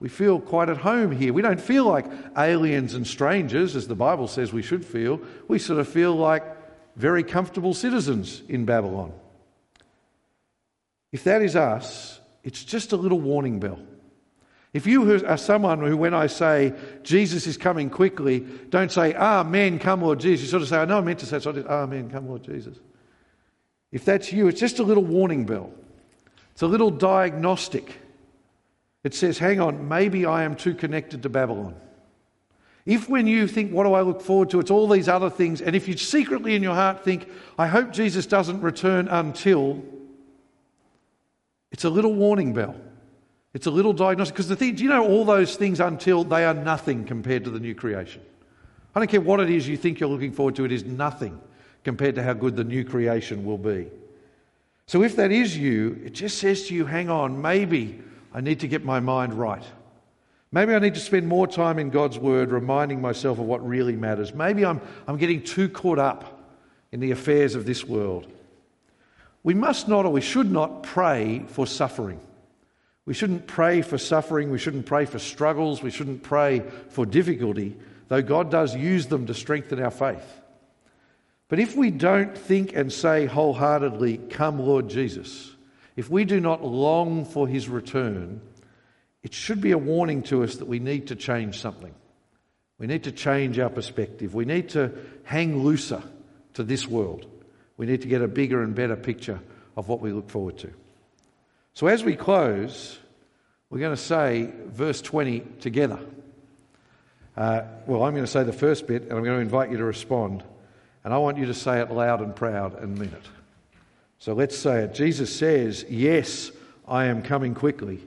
We 0.00 0.08
feel 0.08 0.40
quite 0.40 0.70
at 0.70 0.78
home 0.78 1.12
here. 1.12 1.34
We 1.34 1.42
don't 1.42 1.60
feel 1.60 1.84
like 1.84 2.06
aliens 2.36 2.94
and 2.94 3.06
strangers, 3.06 3.76
as 3.76 3.86
the 3.86 3.94
Bible 3.94 4.26
says 4.26 4.52
we 4.52 4.62
should 4.62 4.84
feel. 4.84 5.20
We 5.46 5.58
sort 5.58 5.78
of 5.78 5.86
feel 5.86 6.16
like 6.16 6.42
very 6.96 7.22
comfortable 7.22 7.74
citizens 7.74 8.42
in 8.48 8.64
Babylon. 8.64 9.12
If 11.12 11.24
that 11.24 11.42
is 11.42 11.54
us, 11.54 12.18
it's 12.42 12.64
just 12.64 12.92
a 12.92 12.96
little 12.96 13.20
warning 13.20 13.60
bell. 13.60 13.78
If 14.72 14.86
you 14.86 15.24
are 15.26 15.36
someone 15.36 15.80
who, 15.80 15.96
when 15.96 16.14
I 16.14 16.28
say 16.28 16.74
Jesus 17.02 17.46
is 17.46 17.56
coming 17.56 17.90
quickly, 17.90 18.40
don't 18.68 18.92
say, 18.92 19.14
Amen, 19.14 19.78
come 19.80 20.02
Lord 20.02 20.20
Jesus. 20.20 20.44
You 20.44 20.50
sort 20.50 20.62
of 20.62 20.68
say, 20.68 20.76
I 20.78 20.84
know 20.84 20.98
I 20.98 21.00
meant 21.00 21.18
to 21.20 21.26
say, 21.26 21.40
so 21.40 21.50
Amen, 21.50 22.08
come 22.08 22.28
Lord 22.28 22.44
Jesus. 22.44 22.78
If 23.90 24.04
that's 24.04 24.32
you, 24.32 24.46
it's 24.46 24.60
just 24.60 24.78
a 24.78 24.84
little 24.84 25.04
warning 25.04 25.44
bell. 25.44 25.72
It's 26.52 26.62
a 26.62 26.68
little 26.68 26.90
diagnostic. 26.90 27.98
It 29.02 29.14
says, 29.14 29.38
hang 29.38 29.60
on, 29.60 29.88
maybe 29.88 30.24
I 30.26 30.44
am 30.44 30.54
too 30.54 30.74
connected 30.74 31.22
to 31.24 31.28
Babylon. 31.28 31.74
If 32.86 33.08
when 33.08 33.26
you 33.26 33.46
think, 33.46 33.72
what 33.72 33.84
do 33.84 33.94
I 33.94 34.02
look 34.02 34.20
forward 34.20 34.50
to, 34.50 34.60
it's 34.60 34.70
all 34.70 34.88
these 34.88 35.08
other 35.08 35.30
things, 35.30 35.60
and 35.60 35.74
if 35.74 35.88
you 35.88 35.96
secretly 35.96 36.54
in 36.54 36.62
your 36.62 36.74
heart 36.74 37.04
think, 37.04 37.28
I 37.58 37.66
hope 37.66 37.92
Jesus 37.92 38.26
doesn't 38.26 38.60
return 38.60 39.08
until, 39.08 39.82
it's 41.72 41.84
a 41.84 41.90
little 41.90 42.14
warning 42.14 42.52
bell. 42.52 42.76
It's 43.52 43.66
a 43.66 43.70
little 43.70 43.92
diagnostic. 43.92 44.34
Because 44.34 44.48
the 44.48 44.56
thing, 44.56 44.74
do 44.76 44.84
you 44.84 44.90
know 44.90 45.06
all 45.06 45.24
those 45.24 45.56
things 45.56 45.80
until 45.80 46.24
they 46.24 46.44
are 46.44 46.54
nothing 46.54 47.04
compared 47.04 47.44
to 47.44 47.50
the 47.50 47.60
new 47.60 47.74
creation? 47.74 48.22
I 48.94 49.00
don't 49.00 49.08
care 49.08 49.20
what 49.20 49.40
it 49.40 49.50
is 49.50 49.68
you 49.68 49.76
think 49.76 50.00
you're 50.00 50.08
looking 50.08 50.32
forward 50.32 50.56
to, 50.56 50.64
it 50.64 50.72
is 50.72 50.84
nothing 50.84 51.40
compared 51.84 52.14
to 52.16 52.22
how 52.22 52.32
good 52.32 52.56
the 52.56 52.64
new 52.64 52.84
creation 52.84 53.44
will 53.44 53.58
be. 53.58 53.88
So 54.86 55.02
if 55.02 55.16
that 55.16 55.30
is 55.30 55.56
you, 55.56 56.00
it 56.04 56.10
just 56.10 56.38
says 56.38 56.66
to 56.68 56.74
you, 56.74 56.84
hang 56.84 57.08
on, 57.08 57.40
maybe 57.40 58.00
I 58.34 58.40
need 58.40 58.60
to 58.60 58.68
get 58.68 58.84
my 58.84 59.00
mind 59.00 59.34
right. 59.34 59.64
Maybe 60.52 60.74
I 60.74 60.80
need 60.80 60.94
to 60.94 61.00
spend 61.00 61.28
more 61.28 61.46
time 61.46 61.78
in 61.78 61.90
God's 61.90 62.18
Word 62.18 62.50
reminding 62.50 63.00
myself 63.00 63.38
of 63.38 63.44
what 63.44 63.66
really 63.66 63.94
matters. 63.94 64.34
Maybe 64.34 64.64
I'm, 64.64 64.80
I'm 65.06 65.16
getting 65.16 65.42
too 65.42 65.68
caught 65.68 66.00
up 66.00 66.40
in 66.90 66.98
the 66.98 67.12
affairs 67.12 67.54
of 67.54 67.66
this 67.66 67.84
world. 67.84 68.26
We 69.44 69.54
must 69.54 69.86
not 69.86 70.04
or 70.04 70.12
we 70.12 70.20
should 70.20 70.50
not 70.50 70.82
pray 70.82 71.44
for 71.46 71.66
suffering. 71.66 72.20
We 73.10 73.14
shouldn't 73.14 73.48
pray 73.48 73.82
for 73.82 73.98
suffering. 73.98 74.52
We 74.52 74.58
shouldn't 74.58 74.86
pray 74.86 75.04
for 75.04 75.18
struggles. 75.18 75.82
We 75.82 75.90
shouldn't 75.90 76.22
pray 76.22 76.62
for 76.90 77.04
difficulty, 77.04 77.76
though 78.06 78.22
God 78.22 78.52
does 78.52 78.76
use 78.76 79.08
them 79.08 79.26
to 79.26 79.34
strengthen 79.34 79.82
our 79.82 79.90
faith. 79.90 80.40
But 81.48 81.58
if 81.58 81.74
we 81.74 81.90
don't 81.90 82.38
think 82.38 82.72
and 82.72 82.92
say 82.92 83.26
wholeheartedly, 83.26 84.18
Come, 84.30 84.60
Lord 84.60 84.88
Jesus, 84.88 85.50
if 85.96 86.08
we 86.08 86.24
do 86.24 86.38
not 86.38 86.64
long 86.64 87.24
for 87.24 87.48
his 87.48 87.68
return, 87.68 88.42
it 89.24 89.34
should 89.34 89.60
be 89.60 89.72
a 89.72 89.76
warning 89.76 90.22
to 90.22 90.44
us 90.44 90.58
that 90.58 90.68
we 90.68 90.78
need 90.78 91.08
to 91.08 91.16
change 91.16 91.58
something. 91.58 91.92
We 92.78 92.86
need 92.86 93.02
to 93.02 93.10
change 93.10 93.58
our 93.58 93.70
perspective. 93.70 94.36
We 94.36 94.44
need 94.44 94.68
to 94.68 94.92
hang 95.24 95.64
looser 95.64 96.04
to 96.54 96.62
this 96.62 96.86
world. 96.86 97.26
We 97.76 97.86
need 97.86 98.02
to 98.02 98.08
get 98.08 98.22
a 98.22 98.28
bigger 98.28 98.62
and 98.62 98.72
better 98.72 98.94
picture 98.94 99.40
of 99.76 99.88
what 99.88 100.00
we 100.00 100.12
look 100.12 100.30
forward 100.30 100.58
to. 100.58 100.72
So, 101.80 101.86
as 101.86 102.04
we 102.04 102.14
close, 102.14 102.98
we're 103.70 103.78
going 103.78 103.96
to 103.96 104.02
say 104.02 104.52
verse 104.66 105.00
20 105.00 105.40
together. 105.60 105.98
Uh, 107.34 107.62
well, 107.86 108.02
I'm 108.02 108.12
going 108.12 108.26
to 108.26 108.30
say 108.30 108.44
the 108.44 108.52
first 108.52 108.86
bit, 108.86 109.04
and 109.04 109.12
I'm 109.12 109.24
going 109.24 109.36
to 109.36 109.40
invite 109.40 109.70
you 109.70 109.78
to 109.78 109.84
respond. 109.84 110.44
And 111.04 111.14
I 111.14 111.16
want 111.16 111.38
you 111.38 111.46
to 111.46 111.54
say 111.54 111.80
it 111.80 111.90
loud 111.90 112.20
and 112.20 112.36
proud 112.36 112.78
and 112.78 112.98
mean 112.98 113.08
it. 113.08 113.24
So 114.18 114.34
let's 114.34 114.58
say 114.58 114.82
it. 114.82 114.92
Jesus 114.92 115.34
says, 115.34 115.86
Yes, 115.88 116.50
I 116.86 117.06
am 117.06 117.22
coming 117.22 117.54
quickly. 117.54 118.06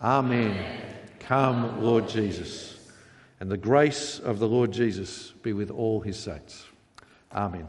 Amen. 0.00 0.52
Amen. 0.52 0.80
Come, 1.18 1.82
Lord 1.82 2.08
Jesus. 2.08 2.78
And 3.40 3.50
the 3.50 3.56
grace 3.56 4.20
of 4.20 4.38
the 4.38 4.46
Lord 4.46 4.70
Jesus 4.70 5.32
be 5.42 5.52
with 5.52 5.72
all 5.72 6.02
his 6.02 6.16
saints. 6.16 6.64
Amen. 7.34 7.68